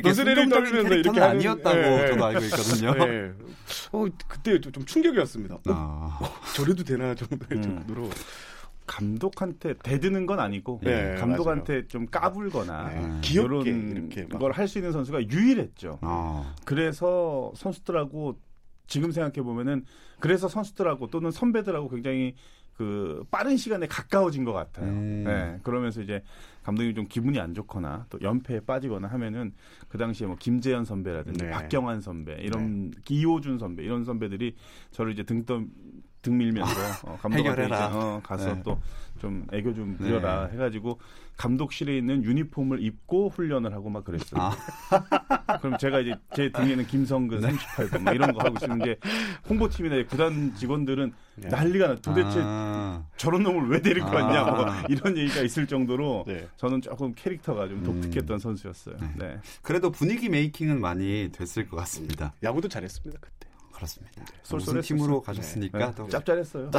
노스레를 0.03 0.49
떨면서 0.49 0.95
이렇게 0.95 1.19
하는- 1.19 1.23
아니었다고 1.23 1.77
예, 1.77 2.03
예. 2.03 2.07
저도 2.07 2.25
알고 2.25 2.43
있거든요. 2.45 2.95
예. 3.07 3.31
어 3.91 4.05
그때 4.27 4.59
좀, 4.59 4.71
좀 4.71 4.85
충격이었습니다. 4.85 5.55
어, 5.55 5.61
아. 5.67 6.19
저래도 6.55 6.83
되나 6.83 7.13
정도의 7.15 7.59
음. 7.59 7.61
정도로 7.61 8.09
감독한테 8.99 9.73
대드는 9.81 10.25
건 10.25 10.39
아니고 10.39 10.81
네, 10.83 11.15
감독한테 11.15 11.87
좀 11.87 12.05
까불거나 12.07 12.89
네, 12.89 12.99
음. 12.99 13.21
귀엽게 13.21 13.69
이런 13.69 13.91
이렇게 13.91 14.25
막걸할 14.31 14.67
수 14.67 14.77
있는 14.77 14.91
선수가 14.91 15.29
유일했죠. 15.29 15.99
아. 16.01 16.55
그래서 16.65 17.51
선수들하고 17.55 18.37
지금 18.87 19.11
생각해 19.11 19.41
보면은 19.43 19.85
그래서 20.19 20.47
선수들하고 20.47 21.07
또는 21.07 21.31
선배들하고 21.31 21.89
굉장히 21.89 22.35
그 22.73 23.25
빠른 23.29 23.57
시간에 23.57 23.87
가까워진 23.87 24.45
것 24.45 24.53
같아요. 24.53 24.87
음. 24.87 25.23
네, 25.25 25.59
그러면서 25.63 26.01
이제 26.01 26.23
감독이 26.63 26.93
좀 26.93 27.05
기분이 27.07 27.37
안 27.39 27.53
좋거나 27.53 28.05
또 28.09 28.17
연패에 28.21 28.61
빠지거나 28.61 29.07
하면은 29.09 29.53
그 29.89 29.97
당시에 29.97 30.27
뭐 30.27 30.37
김재현 30.39 30.85
선배라든지 30.85 31.43
네. 31.43 31.51
박경환 31.51 31.99
선배 31.99 32.37
이런 32.41 32.93
이호준 33.09 33.57
선배 33.57 33.83
이런 33.83 34.05
선배들이 34.05 34.55
저를 34.91 35.11
이제 35.11 35.23
등떠 35.23 35.61
등 36.21 36.37
밀면서 36.37 36.71
어, 37.03 37.17
감독한테 37.21 37.37
해결해라. 37.37 37.87
이제, 37.87 37.97
어, 37.97 38.21
가서 38.23 38.53
네. 38.53 38.63
또좀 38.63 39.47
애교 39.53 39.73
좀 39.73 39.95
부려라 39.97 40.47
네. 40.47 40.53
해가지고 40.53 40.99
감독실에 41.37 41.97
있는 41.97 42.21
유니폼을 42.23 42.83
입고 42.83 43.29
훈련을 43.29 43.73
하고 43.73 43.89
막 43.89 44.03
그랬어요. 44.03 44.41
아. 44.41 44.51
그럼 45.61 45.77
제가 45.77 46.01
이제 46.01 46.13
제 46.35 46.51
등에는 46.51 46.85
김성근 46.85 47.39
38번 47.39 48.01
막 48.01 48.13
이런 48.13 48.33
거 48.33 48.43
하고 48.43 48.55
있는데 48.61 48.97
홍보팀이나 49.49 50.05
구단 50.07 50.53
직원들은 50.55 51.13
네. 51.35 51.47
난리가 51.47 51.87
나. 51.87 51.95
도대체 51.95 52.41
아. 52.43 53.05
저런 53.15 53.43
놈을 53.43 53.69
왜 53.69 53.81
데리고 53.81 54.07
아. 54.07 54.15
왔냐 54.15 54.43
뭐 54.51 54.65
이런 54.89 55.17
얘기가 55.17 55.41
있을 55.41 55.65
정도로 55.65 56.25
네. 56.27 56.45
저는 56.57 56.81
조금 56.81 57.13
캐릭터가 57.15 57.69
좀 57.69 57.83
독특했던 57.83 58.39
선수였어요. 58.39 58.97
네. 59.15 59.39
그래도 59.61 59.91
분위기 59.91 60.27
메이킹은 60.27 60.81
많이 60.81 61.29
됐을 61.31 61.69
것 61.69 61.77
같습니다. 61.77 62.33
야구도 62.43 62.67
잘했습니다 62.67 63.17
그때. 63.21 63.48
그렇습니다. 63.79 64.21
우승팀으로 64.51 65.21
가셨으니까 65.21 65.77
네. 65.77 65.93
또 65.95 66.09
짭짤했어요. 66.09 66.69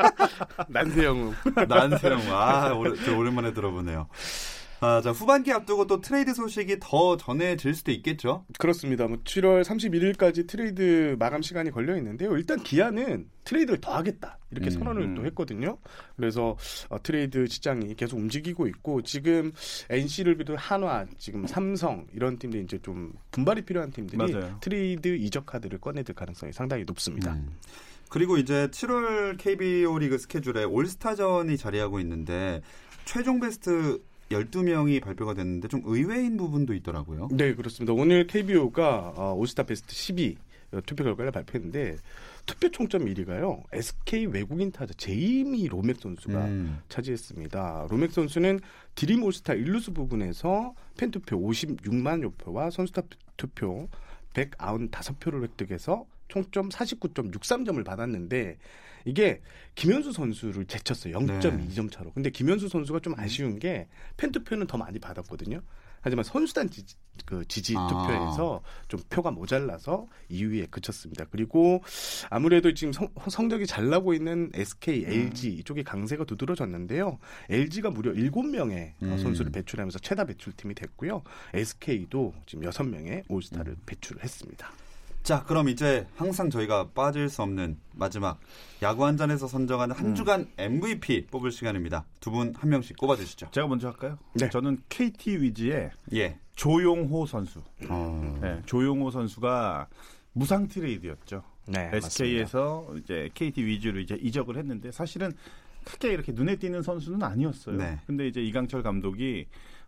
난세영웅. 0.68 1.34
난세영웅 1.68 2.20
아 2.32 2.72
오래, 2.72 2.94
저 3.04 3.14
오랜만에 3.16 3.52
들어보네요. 3.52 4.08
아, 4.80 5.02
자 5.02 5.10
후반기 5.10 5.52
앞두고 5.52 5.86
또 5.86 6.00
트레이드 6.00 6.32
소식이 6.32 6.78
더 6.80 7.18
전해질 7.18 7.74
수도 7.74 7.92
있겠죠. 7.92 8.46
그렇습니다. 8.58 9.06
뭐 9.06 9.18
7월 9.18 9.62
31일까지 9.62 10.48
트레이드 10.48 11.16
마감 11.18 11.42
시간이 11.42 11.70
걸려 11.70 11.96
있는데요. 11.98 12.34
일단 12.36 12.62
기아는 12.62 13.28
트레이드를 13.44 13.80
더 13.80 13.92
하겠다 13.94 14.38
이렇게 14.50 14.68
음. 14.68 14.70
선언을 14.70 15.14
또 15.14 15.26
했거든요. 15.26 15.76
그래서 16.16 16.56
어, 16.88 17.02
트레이드 17.02 17.46
시장이 17.46 17.94
계속 17.94 18.16
움직이고 18.16 18.66
있고 18.68 19.02
지금 19.02 19.52
NC를 19.90 20.38
비롯 20.38 20.56
한화, 20.58 21.04
지금 21.18 21.46
삼성 21.46 22.06
이런 22.14 22.38
팀들이 22.38 22.62
이제 22.62 22.78
좀 22.78 23.12
분발이 23.32 23.62
필요한 23.62 23.90
팀들이 23.90 24.16
맞아요. 24.16 24.56
트레이드 24.60 25.08
이적 25.08 25.44
카드를 25.44 25.78
꺼내들 25.78 26.14
가능성이 26.14 26.52
상당히 26.52 26.84
높습니다. 26.84 27.34
음. 27.34 27.50
그리고 28.08 28.38
이제 28.38 28.66
7월 28.68 29.36
KBO 29.38 29.98
리그 29.98 30.18
스케줄에 30.18 30.64
올스타전이 30.64 31.56
자리하고 31.56 32.00
있는데 32.00 32.62
최종 33.04 33.40
베스트 33.40 34.02
12명이 34.30 35.02
발표가 35.02 35.34
됐는데 35.34 35.68
좀 35.68 35.82
의외인 35.84 36.36
부분도 36.36 36.74
있더라고요. 36.74 37.28
네, 37.32 37.54
그렇습니다. 37.54 37.92
오늘 37.92 38.26
KBO가 38.26 39.14
어, 39.16 39.34
올스타 39.34 39.64
베스트 39.64 39.94
12 39.94 40.36
투표 40.86 41.02
결과를 41.04 41.32
발표했는데 41.32 41.96
투표 42.46 42.70
총점 42.70 43.04
1위가요. 43.06 43.62
SK 43.72 44.26
외국인 44.26 44.70
타자 44.70 44.94
제이미 44.96 45.66
로맥 45.66 45.96
선수가 46.00 46.44
음. 46.44 46.80
차지했습니다. 46.88 47.88
로맥 47.90 48.12
선수는 48.12 48.60
드림 48.94 49.22
올스타 49.24 49.54
일루수 49.54 49.92
부문에서 49.92 50.74
팬 50.96 51.10
투표 51.10 51.36
56만 51.38 52.22
여 52.22 52.30
표와 52.30 52.70
선수 52.70 52.92
투표 53.36 53.88
195표를 54.34 55.42
획득해서 55.42 56.06
총점 56.30 56.70
49.63점을 56.70 57.84
받았는데 57.84 58.56
이게 59.04 59.40
김현수 59.74 60.12
선수를 60.12 60.66
제쳤어요. 60.66 61.18
0.2점 61.18 61.90
차로. 61.90 62.12
근데 62.12 62.30
김현수 62.30 62.68
선수가 62.68 63.00
좀 63.00 63.14
아쉬운 63.18 63.58
게 63.58 63.86
팬 64.16 64.32
투표는 64.32 64.66
더 64.66 64.76
많이 64.76 64.98
받았거든요. 64.98 65.60
하지만 66.02 66.24
선수단 66.24 66.70
지지, 66.70 66.94
그 67.26 67.44
지지 67.46 67.74
아. 67.76 67.86
투표에서 67.88 68.62
좀 68.88 69.00
표가 69.10 69.30
모자라서 69.30 70.06
2위에 70.30 70.70
그쳤습니다. 70.70 71.26
그리고 71.30 71.82
아무래도 72.30 72.72
지금 72.72 72.92
성, 72.92 73.08
성적이 73.28 73.66
잘 73.66 73.88
나고 73.90 74.14
있는 74.14 74.50
SK, 74.54 75.04
LG 75.04 75.52
이쪽에 75.56 75.82
강세가 75.82 76.24
두드러졌는데요. 76.24 77.18
LG가 77.50 77.90
무려 77.90 78.12
7명의 78.12 78.92
음. 79.02 79.18
선수를 79.18 79.52
배출하면서 79.52 79.98
최다 79.98 80.24
배출팀이 80.24 80.74
됐고요. 80.74 81.22
SK도 81.52 82.32
지금 82.46 82.64
6명의 82.64 83.24
올스타를 83.28 83.76
배출을 83.84 84.22
했습니다. 84.22 84.70
자, 85.22 85.44
그럼 85.44 85.68
이제 85.68 86.06
항상 86.16 86.48
저희가 86.50 86.88
빠질 86.94 87.28
수 87.28 87.42
없는 87.42 87.76
마지막 87.94 88.40
야구 88.82 89.04
한 89.04 89.16
잔에서 89.16 89.46
선정하는 89.46 89.94
한 89.94 90.14
주간 90.14 90.48
MVP 90.56 91.26
뽑을 91.30 91.50
시간입니다. 91.52 92.04
두 92.20 92.30
분 92.30 92.54
한 92.56 92.70
명씩 92.70 92.96
꼽아 92.96 93.16
주시죠. 93.16 93.48
제가 93.50 93.66
먼저 93.66 93.88
할까요? 93.88 94.18
네. 94.34 94.48
저는 94.48 94.78
KT 94.88 95.42
위즈의 95.42 95.90
예. 96.14 96.38
조용호 96.56 97.26
선수. 97.26 97.60
어. 97.88 98.38
네, 98.40 98.60
조용호 98.66 99.10
선수가 99.10 99.88
무상 100.32 100.66
트레이드였죠. 100.68 101.42
네, 101.66 101.90
SK에서 101.92 102.88
이제 102.98 103.28
KT 103.34 103.64
위즈로 103.64 104.00
이제 104.00 104.16
이적을 104.20 104.56
했는데 104.56 104.90
사실은 104.90 105.32
크게 105.84 106.12
이렇게 106.12 106.32
눈에 106.32 106.56
띄는 106.56 106.82
선수는 106.82 107.22
아니었어요. 107.22 107.76
네. 107.76 107.98
근데 108.06 108.26
이제 108.26 108.40
이강철 108.42 108.82
감독이 108.82 109.46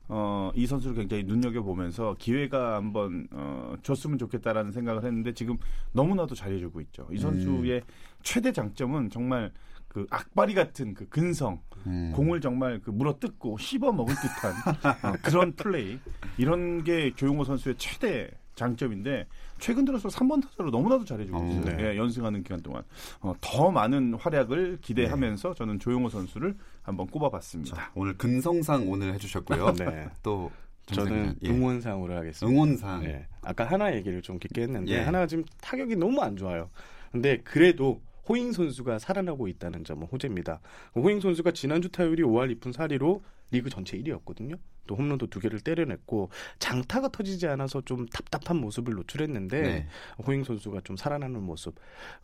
어, 0.08 0.50
이 0.54 0.66
선수를 0.66 0.96
굉장히 0.96 1.24
눈여겨 1.24 1.62
보면서 1.62 2.14
기회가 2.18 2.76
한번 2.76 3.28
어, 3.30 3.74
줬으면 3.82 4.18
좋겠다라는 4.18 4.72
생각을 4.72 5.04
했는데 5.04 5.32
지금 5.32 5.56
너무나도 5.92 6.34
잘해주고 6.34 6.80
있죠. 6.82 7.08
이 7.12 7.18
선수의 7.18 7.78
음. 7.78 7.86
최대 8.22 8.52
장점은 8.52 9.10
정말 9.10 9.52
그 9.88 10.06
악바리 10.10 10.54
같은 10.54 10.94
그 10.94 11.06
근성, 11.08 11.60
음. 11.86 12.12
공을 12.14 12.40
정말 12.40 12.80
그 12.82 12.90
물어 12.90 13.18
뜯고 13.18 13.58
씹어 13.58 13.92
먹을 13.92 14.14
듯한 14.14 14.54
어, 15.12 15.16
그런 15.22 15.52
플레이 15.52 15.98
이런 16.38 16.82
게 16.82 17.14
조용호 17.14 17.44
선수의 17.44 17.76
최대 17.76 18.30
장점인데 18.54 19.26
최근 19.58 19.84
들어서 19.84 20.08
3번 20.08 20.42
타자로 20.42 20.70
너무나도 20.70 21.04
잘해주고 21.04 21.38
어, 21.38 21.46
있어요. 21.46 21.76
네. 21.76 21.84
예, 21.84 21.96
연승하는 21.96 22.42
기간 22.42 22.60
동안 22.60 22.82
어, 23.20 23.34
더 23.40 23.70
많은 23.70 24.14
활약을 24.14 24.78
기대하면서 24.80 25.54
저는 25.54 25.78
조용호 25.78 26.08
선수를 26.08 26.56
한번 26.82 27.06
꼽아봤습니다. 27.06 27.76
자, 27.76 27.92
오늘 27.94 28.16
근성상 28.16 28.90
오늘 28.90 29.14
해주셨고요. 29.14 29.74
네. 29.78 30.08
또 30.22 30.50
저는 30.86 31.36
예. 31.42 31.48
응원상으로 31.48 32.14
하겠습니다. 32.14 32.46
응원상. 32.46 33.02
네. 33.04 33.26
아까 33.42 33.64
하나 33.64 33.94
얘기를 33.94 34.20
좀 34.20 34.38
깊게 34.38 34.62
했는데 34.62 34.92
예. 34.92 35.00
하나가 35.00 35.26
지금 35.26 35.44
타격이 35.60 35.96
너무 35.96 36.20
안 36.20 36.36
좋아요. 36.36 36.70
근데 37.12 37.38
그래도 37.38 38.00
호잉 38.28 38.52
선수가 38.52 38.98
살아나고 38.98 39.48
있다는 39.48 39.84
점은 39.84 40.06
호재입니다. 40.06 40.60
호잉 40.94 41.20
선수가 41.20 41.52
지난주 41.52 41.88
타율이 41.88 42.22
5할 42.22 42.58
2푼 42.58 42.72
4리로 42.72 43.20
리그 43.50 43.68
전체 43.68 43.98
1위였거든요. 43.98 44.58
또 44.86 44.96
홈런도 44.96 45.28
두 45.28 45.38
개를 45.38 45.60
때려냈고 45.60 46.30
장타가 46.58 47.08
터지지 47.08 47.46
않아서 47.46 47.80
좀 47.82 48.06
답답한 48.06 48.56
모습을 48.56 48.94
노출했는데 48.94 49.62
네. 49.62 49.86
호잉 50.26 50.42
선수가 50.42 50.80
좀 50.82 50.96
살아나는 50.96 51.42
모습, 51.42 51.76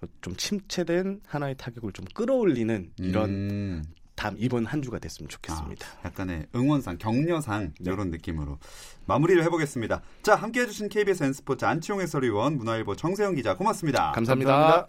어, 0.03 0.07
좀 0.21 0.35
침체된 0.35 1.21
하나의 1.27 1.55
타격을 1.57 1.93
좀 1.93 2.05
끌어올리는 2.15 2.91
이런 2.99 3.31
음, 3.31 3.85
다음 4.19 4.35
이번 4.37 4.67
한 4.67 4.83
주가 4.83 4.99
됐으면 4.99 5.29
좋겠습니다. 5.29 5.87
아, 5.87 6.07
약간의 6.07 6.49
응원상, 6.53 6.99
격려상 6.99 7.73
네. 7.79 7.93
이런 7.93 8.11
느낌으로 8.11 8.59
마무리를 9.07 9.41
해보겠습니다. 9.45 10.03
자, 10.23 10.35
함께해 10.35 10.67
주신 10.67 10.89
KBS 10.89 11.23
N스포츠 11.23 11.65
안치홍 11.65 12.01
해설위원, 12.01 12.59
문화일보 12.59 12.97
정세영 12.97 13.37
기자 13.37 13.57
고맙습니다. 13.57 14.11
감사합니다. 14.11 14.53
감사합니다. 14.53 14.89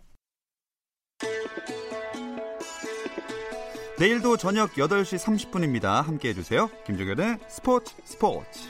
내일도 4.00 4.36
저녁 4.36 4.72
8시 4.74 5.20
30분입니다. 5.52 6.02
함께해 6.02 6.34
주세요. 6.34 6.72
김종현의 6.88 7.38
스포츠 7.48 7.94
스포츠. 8.06 8.62